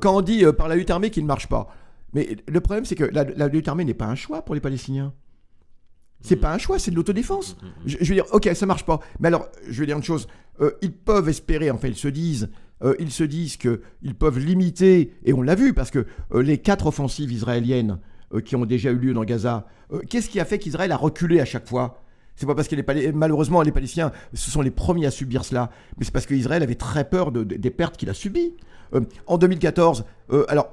quand 0.00 0.16
on 0.16 0.20
dit 0.20 0.44
euh, 0.44 0.52
par 0.52 0.68
la 0.68 0.76
lutte 0.76 0.90
armée 0.90 1.10
qu'il 1.10 1.22
ne 1.24 1.28
marche 1.28 1.48
pas, 1.48 1.66
mais 2.12 2.36
le 2.46 2.60
problème, 2.60 2.84
c'est 2.84 2.94
que 2.94 3.04
la, 3.04 3.24
la 3.24 3.48
lutte 3.48 3.66
armée 3.68 3.84
n'est 3.84 3.94
pas 3.94 4.06
un 4.06 4.14
choix 4.14 4.42
pour 4.44 4.54
les 4.54 4.60
Palestiniens. 4.60 5.12
C'est 6.22 6.36
pas 6.36 6.52
un 6.52 6.58
choix, 6.58 6.78
c'est 6.78 6.90
de 6.90 6.96
l'autodéfense. 6.96 7.56
Je, 7.84 7.98
je 8.00 8.08
veux 8.08 8.14
dire, 8.14 8.24
ok, 8.32 8.48
ça 8.54 8.66
marche 8.66 8.84
pas. 8.84 9.00
Mais 9.20 9.28
alors, 9.28 9.48
je 9.68 9.78
vais 9.80 9.86
dire 9.86 9.96
une 9.96 10.02
chose. 10.02 10.26
euh, 10.60 10.70
ils 10.82 10.92
peuvent 10.92 11.28
espérer, 11.28 11.70
enfin, 11.70 11.88
ils 11.88 11.96
se 11.96 12.08
disent, 12.08 12.48
euh, 12.82 12.94
ils 12.98 13.10
se 13.10 13.24
disent 13.24 13.56
que 13.56 13.80
ils 14.02 14.14
peuvent 14.14 14.38
limiter, 14.38 15.12
et 15.24 15.32
on 15.32 15.42
l'a 15.42 15.54
vu 15.54 15.72
parce 15.72 15.90
que 15.90 16.06
euh, 16.34 16.42
les 16.42 16.58
quatre 16.58 16.86
offensives 16.86 17.32
israéliennes 17.32 17.98
euh, 18.34 18.40
qui 18.40 18.56
ont 18.56 18.66
déjà 18.66 18.90
eu 18.90 18.96
lieu 18.98 19.14
dans 19.14 19.24
Gaza, 19.24 19.66
qu'est-ce 20.08 20.28
qui 20.28 20.40
a 20.40 20.44
fait 20.44 20.58
qu'Israël 20.58 20.92
a 20.92 20.96
reculé 20.96 21.40
à 21.40 21.44
chaque 21.44 21.68
fois? 21.68 22.02
C'est 22.34 22.44
pas 22.46 22.54
parce 22.54 22.68
que 22.68 22.76
les 22.76 23.12
malheureusement 23.12 23.62
les 23.62 23.72
Palestiniens 23.72 24.12
ce 24.34 24.50
sont 24.50 24.60
les 24.60 24.70
premiers 24.70 25.06
à 25.06 25.10
subir 25.10 25.44
cela, 25.44 25.70
mais 25.96 26.04
c'est 26.04 26.12
parce 26.12 26.26
qu'Israël 26.26 26.62
avait 26.62 26.74
très 26.74 27.08
peur 27.08 27.32
de- 27.32 27.44
de- 27.44 27.56
des 27.56 27.70
pertes 27.70 27.96
qu'il 27.96 28.10
a 28.10 28.14
subies. 28.14 28.54
En 29.26 29.38
2014, 29.38 30.04
euh, 30.32 30.44
alors 30.48 30.68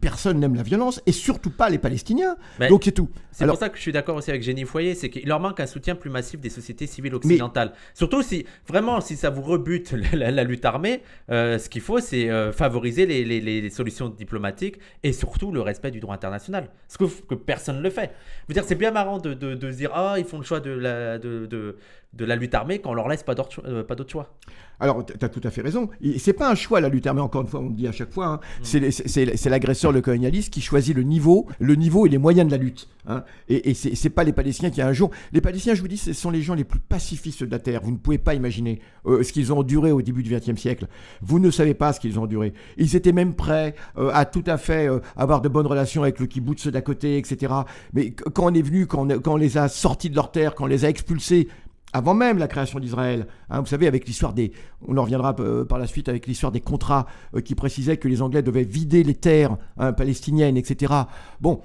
personne 0.00 0.40
n'aime 0.40 0.54
la 0.54 0.62
violence, 0.62 1.00
et 1.06 1.12
surtout 1.12 1.50
pas 1.50 1.68
les 1.70 1.78
Palestiniens. 1.78 2.36
Mais 2.58 2.68
Donc 2.68 2.82
c'est 2.84 2.92
tout. 2.92 3.08
C'est 3.30 3.44
Alors- 3.44 3.54
pour 3.54 3.60
ça 3.60 3.68
que 3.68 3.76
je 3.76 3.82
suis 3.82 3.92
d'accord 3.92 4.16
aussi 4.16 4.30
avec 4.30 4.42
Jenny 4.42 4.64
Foyer, 4.64 4.94
c'est 4.94 5.08
qu'il 5.10 5.26
leur 5.28 5.38
manque 5.40 5.60
un 5.60 5.66
soutien 5.66 5.94
plus 5.94 6.10
massif 6.10 6.40
des 6.40 6.50
sociétés 6.50 6.86
civiles 6.86 7.14
occidentales. 7.14 7.72
Surtout 7.94 8.22
si, 8.22 8.44
vraiment, 8.66 9.00
si 9.00 9.16
ça 9.16 9.30
vous 9.30 9.42
rebute 9.42 9.92
la, 9.92 10.10
la- 10.16 10.30
la 10.32 10.44
lutte 10.44 10.64
armée, 10.64 11.02
euh, 11.30 11.58
ce 11.58 11.68
qu'il 11.68 11.82
faut, 11.82 12.00
c'est 12.00 12.28
euh, 12.28 12.52
favoriser 12.52 13.06
les, 13.06 13.24
les- 13.24 13.40
les- 13.40 13.60
les 13.60 13.70
solutions 13.70 14.08
diplomatiques 14.08 14.78
et 15.04 15.12
surtout 15.12 15.52
le 15.52 15.60
respect 15.60 15.90
du 15.92 16.00
droit 16.00 16.14
international. 16.14 16.68
Ce 16.88 16.98
que, 16.98 17.04
que 17.04 17.34
personne 17.36 17.76
ne 17.78 17.82
le 17.82 17.90
fait. 17.90 18.10
Je 18.42 18.48
veux 18.48 18.54
dire, 18.54 18.64
c'est 18.66 18.74
bien 18.74 18.90
marrant 18.90 19.18
de, 19.18 19.34
de- 19.34 19.54
de 19.54 19.70
se 19.70 19.76
dire, 19.76 19.90
ah, 19.94 20.16
ils 20.18 20.24
font 20.24 20.38
le 20.38 20.44
choix 20.44 20.60
de 20.60 20.70
la, 20.70 21.18
de, 21.18 21.46
de- 21.46 21.76
de 22.14 22.24
la 22.24 22.36
lutte 22.36 22.54
armée 22.54 22.78
quand 22.80 22.90
on 22.90 22.94
leur 22.94 23.08
laisse 23.08 23.22
pas 23.22 23.34
d'autre 23.34 23.62
euh, 23.66 23.84
pas 23.84 23.94
d'autre 23.94 24.10
choix. 24.10 24.34
Alors, 24.80 25.04
tu 25.04 25.12
as 25.20 25.28
tout 25.28 25.40
à 25.42 25.50
fait 25.50 25.60
raison. 25.60 25.90
C'est 26.18 26.32
pas 26.32 26.48
un 26.48 26.54
choix, 26.54 26.80
la 26.80 26.88
lutte 26.88 27.06
armée, 27.08 27.20
encore 27.20 27.42
une 27.42 27.48
fois, 27.48 27.58
on 27.58 27.68
le 27.68 27.74
dit 27.74 27.88
à 27.88 27.92
chaque 27.92 28.12
fois. 28.12 28.26
hein. 28.26 28.40
Mm. 28.60 28.90
C'est 28.92 29.50
l'agresseur, 29.50 29.90
le 29.90 30.00
colonialiste, 30.00 30.52
qui 30.52 30.60
choisit 30.60 30.94
le 30.94 31.02
niveau, 31.02 31.46
le 31.58 31.74
niveau 31.74 32.06
et 32.06 32.08
les 32.08 32.16
moyens 32.18 32.46
de 32.46 32.52
la 32.52 32.62
lutte. 32.62 32.88
hein. 33.08 33.24
Et, 33.48 33.70
et 33.70 33.74
c'est 33.74 34.08
pas 34.10 34.22
les 34.22 34.32
Palestiniens 34.32 34.70
qui, 34.70 34.80
un 34.80 34.92
jour. 34.92 35.10
Les 35.32 35.40
Palestiniens, 35.40 35.74
je 35.74 35.80
vous 35.82 35.88
dis, 35.88 35.96
ce 35.96 36.12
sont 36.12 36.30
les 36.30 36.42
gens 36.42 36.54
les 36.54 36.62
plus 36.62 36.78
pacifistes 36.78 37.42
de 37.42 37.50
la 37.50 37.58
Terre. 37.58 37.80
Vous 37.82 37.90
ne 37.90 37.96
pouvez 37.96 38.18
pas 38.18 38.34
imaginer 38.34 38.80
euh, 39.06 39.24
ce 39.24 39.32
qu'ils 39.32 39.52
ont 39.52 39.58
enduré 39.58 39.90
au 39.90 40.00
début 40.00 40.22
du 40.22 40.32
XXe 40.32 40.58
siècle. 40.60 40.86
Vous 41.22 41.40
ne 41.40 41.50
savez 41.50 41.74
pas 41.74 41.92
ce 41.92 41.98
qu'ils 41.98 42.16
ont 42.20 42.22
enduré. 42.22 42.54
Ils 42.76 42.94
étaient 42.94 43.12
même 43.12 43.34
prêts 43.34 43.74
euh, 43.98 44.10
à 44.14 44.26
tout 44.26 44.44
à 44.46 44.58
fait 44.58 44.88
euh, 44.88 45.00
avoir 45.16 45.40
de 45.40 45.48
bonnes 45.48 45.66
relations 45.66 46.02
avec 46.04 46.20
le 46.20 46.26
kibbutz 46.26 46.68
d'à 46.68 46.82
côté, 46.82 47.18
etc. 47.18 47.52
Mais 47.94 48.12
qu- 48.12 48.22
quand 48.32 48.46
on 48.52 48.54
est 48.54 48.62
venu, 48.62 48.86
quand 48.86 49.10
on, 49.10 49.18
quand 49.20 49.32
on 49.34 49.36
les 49.36 49.58
a 49.58 49.66
sortis 49.68 50.08
de 50.08 50.14
leur 50.14 50.30
terre, 50.30 50.54
quand 50.54 50.64
on 50.64 50.68
les 50.68 50.84
a 50.84 50.88
expulsés, 50.88 51.48
avant 51.92 52.14
même 52.14 52.38
la 52.38 52.48
création 52.48 52.78
d'Israël. 52.80 53.26
hein, 53.50 53.60
vous 53.60 53.66
savez, 53.66 53.86
avec 53.86 54.06
l'histoire 54.06 54.32
des. 54.34 54.52
On 54.86 54.96
en 54.96 55.02
reviendra 55.02 55.34
euh, 55.40 55.64
par 55.64 55.78
la 55.78 55.86
suite 55.86 56.08
avec 56.08 56.26
l'histoire 56.26 56.52
des 56.52 56.60
contrats 56.60 57.06
euh, 57.34 57.40
qui 57.40 57.54
précisaient 57.54 57.96
que 57.96 58.08
les 58.08 58.22
Anglais 58.22 58.42
devaient 58.42 58.64
vider 58.64 59.02
les 59.02 59.14
terres 59.14 59.56
hein, 59.78 59.92
palestiniennes, 59.92 60.56
etc. 60.56 60.92
Bon, 61.40 61.60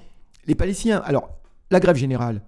les 0.46 0.54
Palestiniens. 0.54 1.02
Alors, 1.04 1.28
la 1.70 1.80
grève 1.80 1.96
générale. 1.96 2.42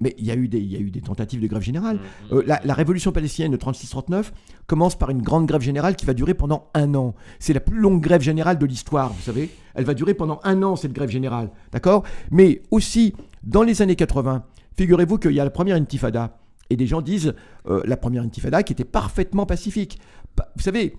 Mais 0.00 0.16
il 0.18 0.26
y, 0.26 0.32
a 0.32 0.34
eu 0.34 0.48
des, 0.48 0.58
il 0.58 0.66
y 0.66 0.74
a 0.74 0.80
eu 0.80 0.90
des 0.90 1.00
tentatives 1.00 1.40
de 1.40 1.46
grève 1.46 1.62
générale. 1.62 2.00
Euh, 2.32 2.42
la, 2.44 2.60
la 2.64 2.74
révolution 2.74 3.12
palestinienne 3.12 3.52
de 3.52 3.56
36-39 3.56 4.32
commence 4.66 4.98
par 4.98 5.10
une 5.10 5.22
grande 5.22 5.46
grève 5.46 5.60
générale 5.60 5.94
qui 5.94 6.06
va 6.06 6.12
durer 6.12 6.34
pendant 6.34 6.70
un 6.74 6.92
an. 6.96 7.14
C'est 7.38 7.52
la 7.52 7.60
plus 7.60 7.78
longue 7.78 8.00
grève 8.00 8.20
générale 8.20 8.58
de 8.58 8.66
l'histoire, 8.66 9.12
vous 9.12 9.22
savez. 9.22 9.48
Elle 9.74 9.84
va 9.84 9.94
durer 9.94 10.14
pendant 10.14 10.40
un 10.42 10.60
an, 10.64 10.74
cette 10.74 10.92
grève 10.92 11.08
générale. 11.10 11.50
D'accord? 11.70 12.02
Mais 12.32 12.62
aussi, 12.72 13.14
dans 13.44 13.62
les 13.62 13.80
années 13.80 13.94
80, 13.94 14.42
figurez-vous 14.76 15.18
qu'il 15.18 15.32
y 15.32 15.40
a 15.40 15.44
la 15.44 15.50
première 15.50 15.76
intifada. 15.76 16.36
Et 16.72 16.76
des 16.76 16.86
gens 16.86 17.02
disent 17.02 17.34
euh, 17.68 17.82
la 17.84 17.96
première 17.98 18.22
intifada 18.22 18.62
qui 18.62 18.72
était 18.72 18.84
parfaitement 18.84 19.44
pacifique. 19.46 19.98
Pa- 20.36 20.50
vous 20.56 20.62
savez, 20.62 20.96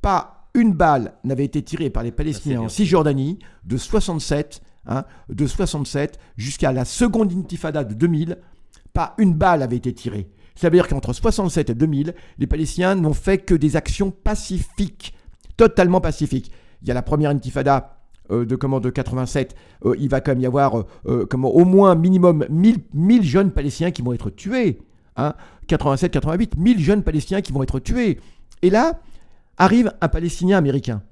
pas 0.00 0.48
une 0.54 0.72
balle 0.72 1.12
n'avait 1.24 1.44
été 1.44 1.62
tirée 1.62 1.90
par 1.90 2.02
les 2.02 2.10
Palestiniens 2.10 2.60
en 2.62 2.68
Cisjordanie 2.70 3.38
de 3.64 3.76
67, 3.76 4.62
hein, 4.86 5.04
de 5.28 5.46
67 5.46 6.18
jusqu'à 6.36 6.72
la 6.72 6.84
seconde 6.84 7.32
intifada 7.32 7.84
de 7.84 7.92
2000. 7.94 8.38
Pas 8.94 9.14
une 9.18 9.34
balle 9.34 9.62
avait 9.62 9.76
été 9.76 9.92
tirée. 9.92 10.30
Ça 10.56 10.68
veut 10.68 10.76
dire 10.76 10.88
qu'entre 10.88 11.12
67 11.12 11.70
et 11.70 11.74
2000, 11.74 12.14
les 12.38 12.46
Palestiniens 12.46 12.94
n'ont 12.94 13.12
fait 13.12 13.38
que 13.38 13.54
des 13.54 13.76
actions 13.76 14.10
pacifiques, 14.10 15.14
totalement 15.56 16.00
pacifiques. 16.00 16.50
Il 16.82 16.88
y 16.88 16.90
a 16.90 16.94
la 16.94 17.02
première 17.02 17.30
intifada 17.30 17.98
euh, 18.30 18.44
de 18.44 18.56
comment 18.56 18.80
de 18.80 18.90
87, 18.90 19.54
euh, 19.84 19.94
il 19.98 20.08
va 20.08 20.20
quand 20.20 20.32
même 20.32 20.40
y 20.40 20.46
avoir 20.46 20.84
euh, 21.06 21.26
comment 21.28 21.50
au 21.50 21.64
moins 21.64 21.94
minimum 21.94 22.46
1000, 22.50 22.78
1000 22.94 23.22
jeunes 23.22 23.50
Palestiniens 23.52 23.90
qui 23.90 24.02
vont 24.02 24.12
être 24.12 24.30
tués. 24.30 24.78
Hein, 25.20 25.34
87, 25.66 26.12
88, 26.12 26.56
1000 26.56 26.80
jeunes 26.80 27.02
Palestiniens 27.02 27.42
qui 27.42 27.52
vont 27.52 27.62
être 27.62 27.78
tués. 27.78 28.18
Et 28.62 28.70
là 28.70 29.00
arrive 29.58 29.92
un 30.00 30.08
Palestinien 30.08 30.56
américain. 30.56 31.02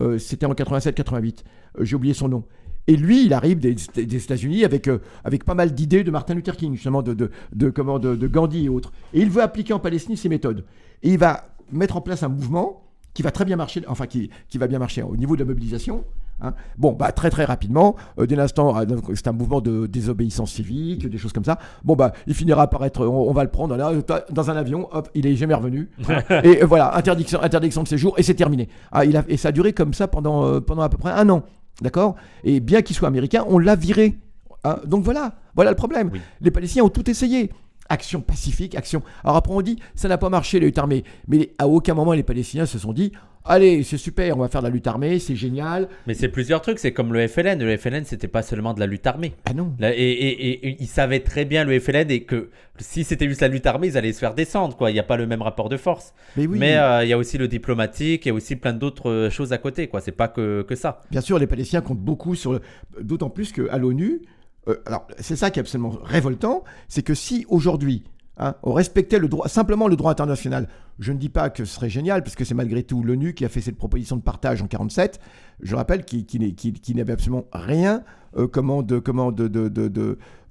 Euh, 0.00 0.18
C'était 0.18 0.46
en 0.46 0.52
87-88. 0.54 1.38
Euh, 1.78 1.84
J'ai 1.84 1.96
oublié 1.96 2.14
son 2.14 2.28
nom. 2.28 2.44
Et 2.86 2.96
lui, 2.96 3.26
il 3.26 3.32
arrive 3.34 3.58
des, 3.58 3.74
États-Unis 3.96 4.64
avec, 4.64 4.88
euh, 4.88 4.98
avec 5.24 5.44
pas 5.44 5.54
mal 5.54 5.74
d'idées 5.74 6.02
de 6.02 6.10
Martin 6.10 6.34
Luther 6.34 6.56
King, 6.56 6.74
justement, 6.74 7.02
de, 7.02 7.14
de, 7.14 7.30
de, 7.54 7.70
comment, 7.70 7.98
de 7.98 8.26
Gandhi 8.26 8.66
et 8.66 8.68
autres. 8.68 8.92
Et 9.12 9.20
il 9.20 9.30
veut 9.30 9.42
appliquer 9.42 9.72
en 9.72 9.78
Palestine 9.78 10.16
ses 10.16 10.28
méthodes. 10.28 10.64
Et 11.02 11.10
il 11.10 11.18
va 11.18 11.54
mettre 11.72 11.96
en 11.96 12.00
place 12.00 12.22
un 12.22 12.28
mouvement 12.28 12.82
qui 13.14 13.22
va 13.22 13.30
très 13.30 13.44
bien 13.44 13.56
marcher, 13.56 13.82
enfin 13.88 14.06
qui, 14.06 14.30
qui 14.48 14.58
va 14.58 14.66
bien 14.66 14.78
marcher 14.78 15.02
au 15.02 15.16
niveau 15.16 15.34
de 15.34 15.40
la 15.40 15.46
mobilisation. 15.46 16.04
Hein. 16.40 16.54
Bon, 16.78 16.92
bah 16.92 17.12
très 17.12 17.30
très 17.30 17.44
rapidement, 17.44 17.96
euh, 18.18 18.26
dès 18.26 18.36
l'instant, 18.36 18.74
ah, 18.76 18.84
c'est 19.14 19.28
un 19.28 19.32
mouvement 19.32 19.60
de 19.60 19.86
désobéissance 19.86 20.52
civique, 20.52 21.08
des 21.08 21.18
choses 21.18 21.32
comme 21.32 21.44
ça. 21.44 21.58
Bon, 21.84 21.94
bah 21.94 22.12
il 22.26 22.34
finira 22.34 22.68
par 22.68 22.84
être, 22.84 23.06
on, 23.06 23.28
on 23.28 23.32
va 23.32 23.44
le 23.44 23.50
prendre 23.50 23.76
là, 23.76 23.92
dans 24.30 24.50
un 24.50 24.56
avion, 24.56 24.88
hop, 24.92 25.08
il 25.14 25.26
est 25.26 25.36
jamais 25.36 25.54
revenu. 25.54 25.90
et 26.44 26.62
euh, 26.62 26.66
voilà, 26.66 26.96
interdiction, 26.96 27.42
interdiction 27.42 27.82
de 27.82 27.88
séjour, 27.88 28.14
et 28.18 28.22
c'est 28.22 28.34
terminé. 28.34 28.68
Ah, 28.92 29.04
il 29.04 29.16
a, 29.16 29.24
et 29.28 29.36
ça 29.36 29.48
a 29.48 29.52
duré 29.52 29.72
comme 29.72 29.94
ça 29.94 30.08
pendant, 30.08 30.44
euh, 30.46 30.60
pendant 30.60 30.82
à 30.82 30.88
peu 30.88 30.98
près 30.98 31.12
un 31.12 31.28
an. 31.28 31.42
D'accord? 31.80 32.16
Et 32.44 32.60
bien 32.60 32.82
qu'il 32.82 32.94
soit 32.94 33.08
américain, 33.08 33.44
on 33.48 33.58
l'a 33.58 33.76
viré. 33.76 34.18
Hein, 34.64 34.78
donc 34.86 35.04
voilà, 35.04 35.34
voilà 35.54 35.70
le 35.70 35.76
problème. 35.76 36.10
Oui. 36.12 36.20
Les 36.40 36.50
Palestiniens 36.50 36.84
ont 36.84 36.90
tout 36.90 37.08
essayé. 37.08 37.50
Action 37.90 38.20
pacifique, 38.22 38.74
action. 38.76 39.02
Alors 39.24 39.36
après 39.36 39.52
on 39.52 39.60
dit, 39.62 39.76
ça 39.94 40.08
n'a 40.08 40.16
pas 40.16 40.30
marché 40.30 40.58
la 40.60 40.66
lutte 40.66 40.78
armée. 40.78 41.04
Mais 41.28 41.50
à 41.58 41.68
aucun 41.68 41.92
moment 41.94 42.12
les 42.14 42.22
Palestiniens 42.22 42.64
se 42.66 42.78
sont 42.78 42.92
dit, 42.92 43.12
allez, 43.44 43.82
c'est 43.82 43.96
super, 43.98 44.36
on 44.36 44.40
va 44.40 44.48
faire 44.48 44.60
de 44.62 44.66
la 44.68 44.72
lutte 44.72 44.86
armée, 44.86 45.18
c'est 45.18 45.34
génial. 45.34 45.88
Mais 46.06 46.14
c'est 46.14 46.28
plusieurs 46.28 46.60
trucs, 46.62 46.78
c'est 46.78 46.92
comme 46.92 47.12
le 47.12 47.26
FLN. 47.26 47.58
Le 47.62 47.76
FLN, 47.76 48.04
c'était 48.04 48.28
pas 48.28 48.42
seulement 48.42 48.74
de 48.74 48.80
la 48.80 48.86
lutte 48.86 49.06
armée. 49.06 49.34
Ah 49.44 49.54
non. 49.54 49.74
Et, 49.82 49.86
et- 49.88 50.46
et- 50.50 50.68
et 50.68 50.76
ils 50.78 50.86
savaient 50.86 51.20
très 51.20 51.44
bien 51.44 51.64
le 51.64 51.78
FLN 51.80 52.10
et 52.12 52.22
que 52.22 52.50
si 52.78 53.02
c'était 53.02 53.26
juste 53.28 53.40
la 53.40 53.48
lutte 53.48 53.66
armée, 53.66 53.88
ils 53.88 53.98
allaient 53.98 54.12
se 54.12 54.20
faire 54.20 54.34
descendre. 54.34 54.76
quoi. 54.76 54.90
Il 54.90 54.94
n'y 54.94 55.00
a 55.00 55.04
pas 55.04 55.16
le 55.16 55.26
même 55.26 55.42
rapport 55.42 55.68
de 55.68 55.76
force. 55.76 56.14
Mais 56.36 56.46
oui, 56.46 56.58
Mais 56.60 56.76
euh, 56.76 57.02
il 57.02 57.08
y 57.08 57.12
a 57.12 57.18
aussi 57.18 57.38
le 57.38 57.48
diplomatique, 57.48 58.24
il 58.26 58.28
y 58.28 58.30
a 58.30 58.34
aussi 58.34 58.54
plein 58.56 58.72
d'autres 58.72 59.10
euh, 59.10 59.30
choses 59.30 59.52
à 59.52 59.58
côté. 59.58 59.88
quoi. 59.88 60.00
C'est 60.00 60.12
pas 60.12 60.28
que, 60.28 60.62
que 60.62 60.76
ça. 60.76 61.00
bien 61.10 61.20
sûr, 61.22 61.38
les 61.40 61.46
Palestiniens 61.48 61.80
comptent 61.82 61.98
beaucoup 61.98 62.34
sur 62.36 62.52
le... 62.52 62.60
D'autant 63.00 63.30
plus 63.30 63.50
qu'à 63.52 63.78
l'ONU, 63.78 64.20
euh, 64.68 64.76
alors 64.86 65.06
c'est 65.18 65.36
ça 65.36 65.50
qui 65.50 65.58
est 65.58 65.62
absolument 65.62 65.94
révoltant, 66.02 66.64
c'est 66.88 67.02
que 67.02 67.14
si 67.14 67.46
aujourd'hui, 67.48 68.04
hein, 68.36 68.54
on 68.62 68.72
respectait 68.72 69.20
simplement 69.46 69.88
le 69.88 69.96
droit 69.96 70.10
international, 70.12 70.68
je 70.98 71.12
ne 71.12 71.18
dis 71.18 71.28
pas 71.30 71.48
que 71.50 71.64
ce 71.64 71.74
serait 71.74 71.88
génial, 71.88 72.22
parce 72.22 72.34
que 72.36 72.44
c'est 72.44 72.54
malgré 72.54 72.82
tout 72.82 73.02
l'ONU 73.02 73.32
qui 73.34 73.44
a 73.44 73.48
fait 73.48 73.60
cette 73.62 73.76
proposition 73.76 74.16
de 74.16 74.22
partage 74.22 74.60
en 74.62 74.66
47, 74.66 75.18
je 75.62 75.74
rappelle, 75.76 76.04
qui, 76.04 76.26
qui 76.26 76.38
n'est- 76.38 76.52
qui- 76.52 76.72
qui 76.74 76.94
n'avait 76.94 77.12
absolument 77.14 77.46
rien 77.52 78.02
euh, 78.36 78.46
comment 78.46 78.82
de, 78.82 79.00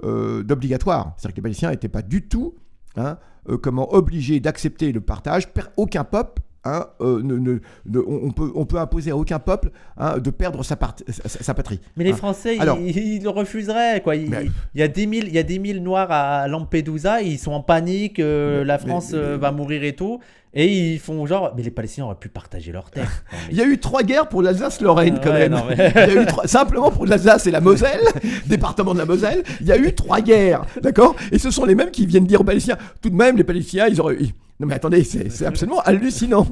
euh, 0.04 0.44
d'obligatoire. 0.44 1.14
C'est-à-dire 1.18 1.34
que 1.34 1.38
les 1.38 1.42
Palestiniens 1.44 1.72
n'étaient 1.72 1.88
pas 1.88 2.02
du 2.02 2.28
tout 2.28 2.56
hein, 2.96 3.18
comment 3.62 3.94
obligés 3.94 4.40
d'accepter 4.40 4.92
le 4.92 5.02
partage. 5.02 5.48
Aucun 5.78 6.04
peuple 6.04 6.42
hein, 6.66 6.88
euh, 7.02 7.22
ne, 7.24 7.36
ne- 7.38 7.60
ne- 7.86 8.00
on, 8.06 8.32
peut, 8.32 8.52
on 8.56 8.66
peut 8.66 8.78
imposer 8.80 9.12
à 9.12 9.18
aucun 9.18 9.40
peuple 9.40 9.72
hein, 9.98 10.18
de 10.20 10.30
perdre 10.30 10.64
sa, 10.64 10.76
part- 10.76 10.96
sa, 11.08 11.28
sa 11.30 11.54
patrie. 11.54 11.80
Mais 11.98 12.04
les 12.04 12.12
Hein. 12.12 12.16
Français, 12.18 12.56
ils- 12.56 12.62
Alors- 12.62 12.78
ils, 12.80 13.22
le 13.24 13.30
refuseraient. 13.30 14.02
Quoi. 14.02 14.16
Il, 14.16 14.30
Mais- 14.30 14.48
il 14.76 14.80
y 14.80 14.84
a 14.84 14.88
10 14.88 15.02
000, 15.02 15.12
il 15.28 15.34
y 15.34 15.38
a 15.40 15.44
10 15.44 15.62
000 15.74 15.84
Noirs 15.84 16.12
à 16.12 16.48
Lampedusa, 16.48 17.22
ils 17.22 17.38
sont 17.40 17.52
en 17.54 17.62
panique, 17.62 18.20
euh, 18.20 18.60
Mais- 18.60 18.66
la 18.66 18.78
France 18.78 19.12
mais- 19.12 19.18
euh, 19.20 19.38
va 19.38 19.52
mourir 19.52 19.84
et 19.84 19.94
tout. 19.94 20.20
Et 20.52 20.94
ils 20.94 21.00
font 21.00 21.28
genre, 21.28 21.54
mais 21.56 21.62
les 21.62 21.70
Palestiniens 21.70 22.06
auraient 22.08 22.16
pu 22.20 22.28
partager 22.28 22.72
leurs 22.72 22.90
terres. 22.90 23.24
Non, 23.32 23.38
mais- 23.48 23.54
Il 23.54 23.58
y 23.58 23.62
a 23.62 23.66
eu 23.66 23.78
trois 23.78 24.02
guerres 24.02 24.28
pour 24.28 24.42
l'Alsace-Lorraine 24.42 25.20
quand 25.24 25.30
ouais, 25.30 25.48
même. 25.48 25.52
non, 25.52 25.64
mais- 25.70 25.92
Il 25.96 26.14
y 26.16 26.18
a 26.18 26.24
eu 26.24 26.26
trois- 26.26 26.48
simplement 26.48 26.90
pour 26.90 27.06
l'Alsace 27.06 27.46
et 27.46 27.52
la 27.52 27.62
Moselle, 27.62 28.02
département 28.48 28.94
de 28.94 29.00
la 29.00 29.06
Moselle. 29.06 29.44
Il 29.62 29.68
y 29.68 29.72
a 29.72 29.78
eu 29.78 29.94
trois 29.94 30.22
guerres, 30.22 30.66
d'accord? 30.82 31.16
Et 31.32 31.38
ce 31.38 31.52
sont 31.52 31.66
les 31.66 31.76
mêmes 31.76 31.92
qui 31.92 32.06
viennent 32.08 32.26
dire 32.26 32.42
aux 32.42 32.46
Palestiniens. 32.46 32.78
Tout 33.00 33.12
de 33.12 33.16
même, 33.16 33.38
les 33.38 33.44
Palestiniens, 33.44 33.88
ils 33.88 34.02
auraient. 34.02 34.18
Non 34.60 34.68
mais 34.68 34.74
attendez, 34.74 35.04
c'est 35.06 35.46
absolument 35.46 35.80
hallucinant. 35.82 36.46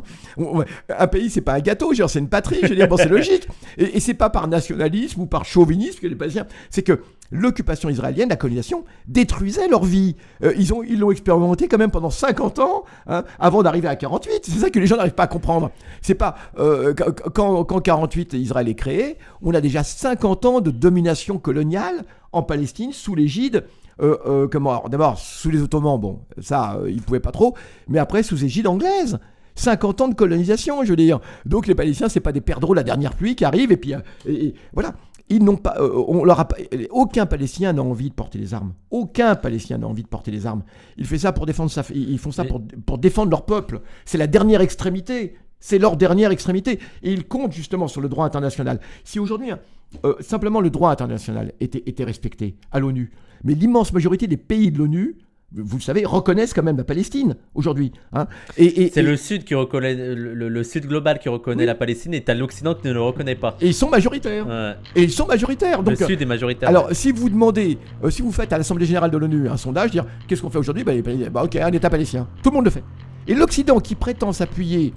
Un 0.90 1.08
pays, 1.08 1.30
c'est 1.30 1.42
pas 1.42 1.56
un 1.56 1.60
gâteau, 1.60 1.94
c'est 1.94 2.20
une 2.20 2.30
patrie, 2.30 2.60
je 2.64 2.68
veux 2.68 2.76
dire, 2.76 2.88
bon, 2.88 2.96
c'est 2.96 3.10
logique. 3.10 3.48
Et, 3.78 3.98
et 3.98 4.00
c'est 4.00 4.14
pas 4.14 4.30
par 4.30 4.48
nationalisme 4.48 5.22
ou 5.22 5.26
par 5.26 5.44
chauvinisme 5.44 6.00
que 6.00 6.08
les 6.08 6.16
Palestiniens. 6.16 6.48
C'est 6.70 6.84
que 6.84 7.02
l'occupation 7.32 7.90
israélienne, 7.90 8.30
la 8.30 8.38
colonisation, 8.38 8.86
détruisait 9.08 9.68
leur 9.68 9.84
vie. 9.84 10.16
Euh, 10.44 10.54
ils 10.58 10.74
ont, 10.74 10.84
ils 10.84 11.00
l'ont 11.00 11.12
expérimenté 11.12 11.68
quand 11.68 11.78
même 11.78 11.92
pendant 11.92 12.10
50 12.10 12.60
ans, 12.60 12.86
hein, 13.08 13.26
avant 13.40 13.64
d'arriver 13.64 13.90
à 13.90 13.98
48. 13.98 14.42
C'est 14.44 14.60
ça 14.60 14.70
que 14.70 14.80
les 14.80 14.88
gens 14.88 14.96
n'arrivent 14.96 15.14
pas 15.14 15.24
à 15.24 15.28
comprendre. 15.28 15.72
C'est 16.02 16.16
pas 16.16 16.36
euh, 16.60 16.94
quand, 16.94 17.66
quand 17.66 17.82
48 17.82 18.34
Israël 18.34 18.70
est 18.70 18.76
créé, 18.76 19.18
on 19.42 19.54
a 19.54 19.60
déjà 19.60 19.84
50 19.84 20.46
ans 20.46 20.62
de 20.62 20.72
domination 20.72 21.40
coloniale 21.40 22.06
en 22.32 22.44
Palestine 22.44 22.94
sous 22.94 23.16
l'égide. 23.16 23.66
Euh, 24.02 24.18
euh, 24.26 24.48
comment 24.48 24.72
alors, 24.72 24.90
D'abord 24.90 25.18
sous 25.20 25.50
les 25.50 25.62
Ottomans, 25.62 26.00
bon, 26.00 26.20
ça 26.40 26.76
euh, 26.82 26.90
ils 26.92 27.02
pouvaient 27.02 27.20
pas 27.20 27.32
trop, 27.32 27.56
mais 27.88 28.00
après 28.00 28.24
sous 28.24 28.44
égide 28.44 28.68
anglaise. 28.68 29.20
50 29.56 30.02
ans 30.02 30.08
de 30.08 30.14
colonisation, 30.14 30.84
je 30.84 30.90
veux 30.92 30.96
dire. 30.96 31.20
Donc 31.48 31.66
les 31.66 31.74
Palestiniens, 31.74 32.10
c'est 32.10 32.20
pas 32.20 32.32
des 32.32 32.42
perdreaux 32.42 32.76
la 32.76 32.84
dernière 32.84 33.16
pluie 33.16 33.36
qui 33.36 33.44
arrive 33.44 33.72
et 33.72 33.78
puis 33.78 33.94
euh, 33.96 34.00
et- 34.28 34.48
et 34.48 34.54
voilà. 34.74 34.94
Ils 35.30 35.44
n'ont 35.44 35.58
pas, 35.58 35.76
euh, 35.80 35.92
on 36.08 36.24
leur 36.24 36.40
a 36.40 36.48
aucun 36.92 37.26
Palestinien 37.26 37.74
n'a 37.74 37.82
envie 37.82 38.10
de 38.10 38.14
porter 38.14 38.38
les 38.40 38.54
armes. 38.54 38.74
Aucun 38.92 39.36
Palestinien 39.36 39.80
n'a 39.80 39.88
envie 39.88 40.04
de 40.04 40.08
porter 40.08 40.32
les 40.32 40.46
armes. 40.46 40.64
Il 40.96 41.06
fait 41.06 41.18
ça 41.18 41.34
pour 41.34 41.46
défendre 41.46 41.70
sa, 41.70 41.84
ils 41.94 42.12
ils 42.12 42.18
font 42.18 42.32
ça 42.32 42.46
pour, 42.46 42.62
pour 42.86 42.98
défendre 42.98 43.30
leur 43.32 43.44
peuple. 43.46 43.82
C'est 44.06 44.18
la 44.18 44.28
dernière 44.28 44.62
extrémité. 44.62 45.36
C'est 45.60 45.80
leur 45.80 45.98
dernière 45.98 46.32
extrémité. 46.32 46.80
Et 47.04 47.12
ils 47.12 47.28
comptent 47.28 47.52
justement 47.52 47.90
sur 47.90 48.00
le 48.00 48.08
droit 48.08 48.26
international. 48.26 48.80
Si 49.04 49.20
aujourd'hui, 49.20 49.52
hein, 49.52 49.60
euh, 50.06 50.14
simplement 50.22 50.62
le 50.62 50.70
droit 50.70 50.92
international 50.92 51.52
était, 51.60 51.84
était 51.88 52.06
respecté 52.06 52.56
à 52.72 52.80
l'ONU, 52.80 53.12
mais 53.48 53.56
l'immense 53.56 53.92
majorité 53.94 54.28
des 54.28 54.38
pays 54.38 54.70
de 54.72 54.78
l'ONU 54.78 55.16
vous 55.54 55.78
le 55.78 55.82
savez, 55.82 56.04
reconnaissent 56.06 56.54
quand 56.54 56.62
même 56.62 56.76
la 56.76 56.84
Palestine 56.84 57.38
aujourd'hui. 57.56 57.94
Hein. 58.12 58.28
Et, 58.58 58.66
et- 58.84 58.90
C'est 58.90 59.00
et- 59.00 59.04
le 59.04 59.16
Sud 59.16 59.46
qui 59.46 59.56
reconnaît, 59.56 59.96
le, 59.96 60.64
Sud 60.64 60.86
global 60.88 61.20
qui 61.20 61.30
reconnaît 61.30 61.62
Oui. 61.62 61.66
la 61.68 61.74
Palestine 61.74 62.14
et 62.14 62.22
t'as 62.22 62.34
l'Occident 62.34 62.76
qui 62.76 62.86
ne 62.86 62.92
le 62.92 63.00
reconnaît 63.02 63.36
pas. 63.36 63.56
et 63.62 63.68
ils 63.68 63.74
sont 63.74 63.90
majoritaires. 63.90 64.46
Ouais. 64.46 64.74
Et 64.98 65.04
ils 65.04 65.12
sont 65.12 65.26
majoritaires. 65.26 65.82
Donc, 65.84 65.98
le 65.98 66.06
Sud 66.06 66.22
est 66.22 66.26
majoritaire. 66.26 66.68
alors, 66.68 66.90
si 66.92 67.14
vous 67.14 67.30
demandez, 67.30 67.78
euh, 68.04 68.10
si 68.10 68.22
vous 68.22 68.34
faites 68.34 68.52
à 68.52 68.58
l'Assemblée 68.58 68.86
Générale 68.86 69.10
de 69.10 69.16
l'ONU 69.18 69.48
un 69.48 69.56
sondage, 69.56 69.92
dire 69.92 70.06
qu'est-ce 70.28 70.42
qu'on 70.42 70.50
fait 70.50 70.58
aujourd'hui? 70.58 70.84
Bah, 70.84 70.92
Palestiniens, 71.02 71.30
bah, 71.30 71.44
Ok, 71.46 71.56
un 71.56 71.72
État 71.72 71.90
palestinien. 71.90 72.28
Tout 72.44 72.50
le 72.50 72.56
monde 72.56 72.66
le 72.66 72.72
fait. 72.72 72.84
Et 73.26 73.34
l'Occident 73.34 73.80
qui 73.80 73.96
prétend 73.96 74.34
s'appuyer 74.34 74.94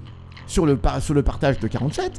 sur 0.47 0.65
le, 0.65 0.77
sur 0.99 1.13
le 1.13 1.23
partage 1.23 1.59
de 1.59 1.67
47, 1.69 2.11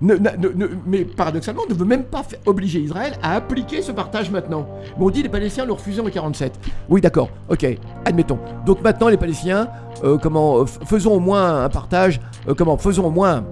mais 0.00 1.04
paradoxalement, 1.04 1.62
ne 1.68 1.74
veut 1.74 1.84
même 1.84 2.04
pas 2.04 2.22
obliger 2.46 2.80
Israël 2.80 3.14
à 3.22 3.34
appliquer 3.36 3.82
ce 3.82 3.92
partage 3.92 4.30
maintenant. 4.30 4.66
Mais 4.98 5.04
on 5.04 5.10
dit 5.10 5.22
les 5.22 5.28
Palestiniens 5.28 5.66
le 5.66 5.72
refusaient 5.72 6.00
en 6.00 6.10
47. 6.10 6.58
Oui, 6.88 7.00
d'accord, 7.00 7.30
ok, 7.48 7.66
admettons. 8.04 8.38
Donc 8.66 8.82
maintenant, 8.82 9.08
les 9.08 9.16
Palestiniens, 9.16 9.68
euh, 10.02 10.18
comment, 10.18 10.58
euh, 10.58 10.66
faisons 10.66 11.12
au 11.12 11.20
moins 11.20 11.64
un 11.64 11.68
partage, 11.68 12.20
euh, 12.48 12.54
comment, 12.54 12.76
faisons 12.76 13.06
au 13.06 13.10
moins, 13.10 13.44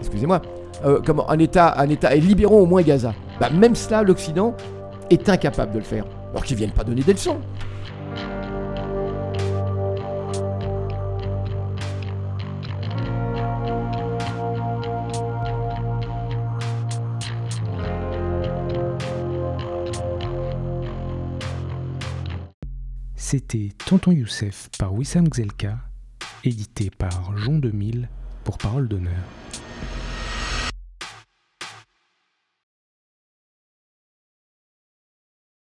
excusez-moi, 0.00 0.40
comment, 1.04 1.30
un 1.30 1.38
État, 1.38 1.74
un 1.78 1.88
État, 1.88 2.14
et 2.14 2.20
libérons 2.20 2.60
au 2.60 2.66
moins 2.66 2.82
Gaza. 2.82 3.14
Bah, 3.38 3.50
même 3.50 3.76
cela, 3.76 4.02
l'Occident 4.02 4.54
est 5.10 5.28
incapable 5.28 5.72
de 5.72 5.78
le 5.78 5.84
faire. 5.84 6.04
Alors 6.30 6.44
qu'ils 6.44 6.56
viennent 6.56 6.72
pas 6.72 6.84
donner 6.84 7.02
des 7.02 7.12
leçons. 7.12 7.38
C'était 23.32 23.70
Tonton 23.86 24.12
Youssef 24.12 24.68
par 24.78 24.92
Wissam 24.92 25.26
Gzelka, 25.32 25.78
édité 26.44 26.90
par 26.90 27.34
Jean 27.38 27.56
2000 27.56 28.10
pour 28.44 28.58
Parole 28.58 28.88
d'honneur. 28.88 29.24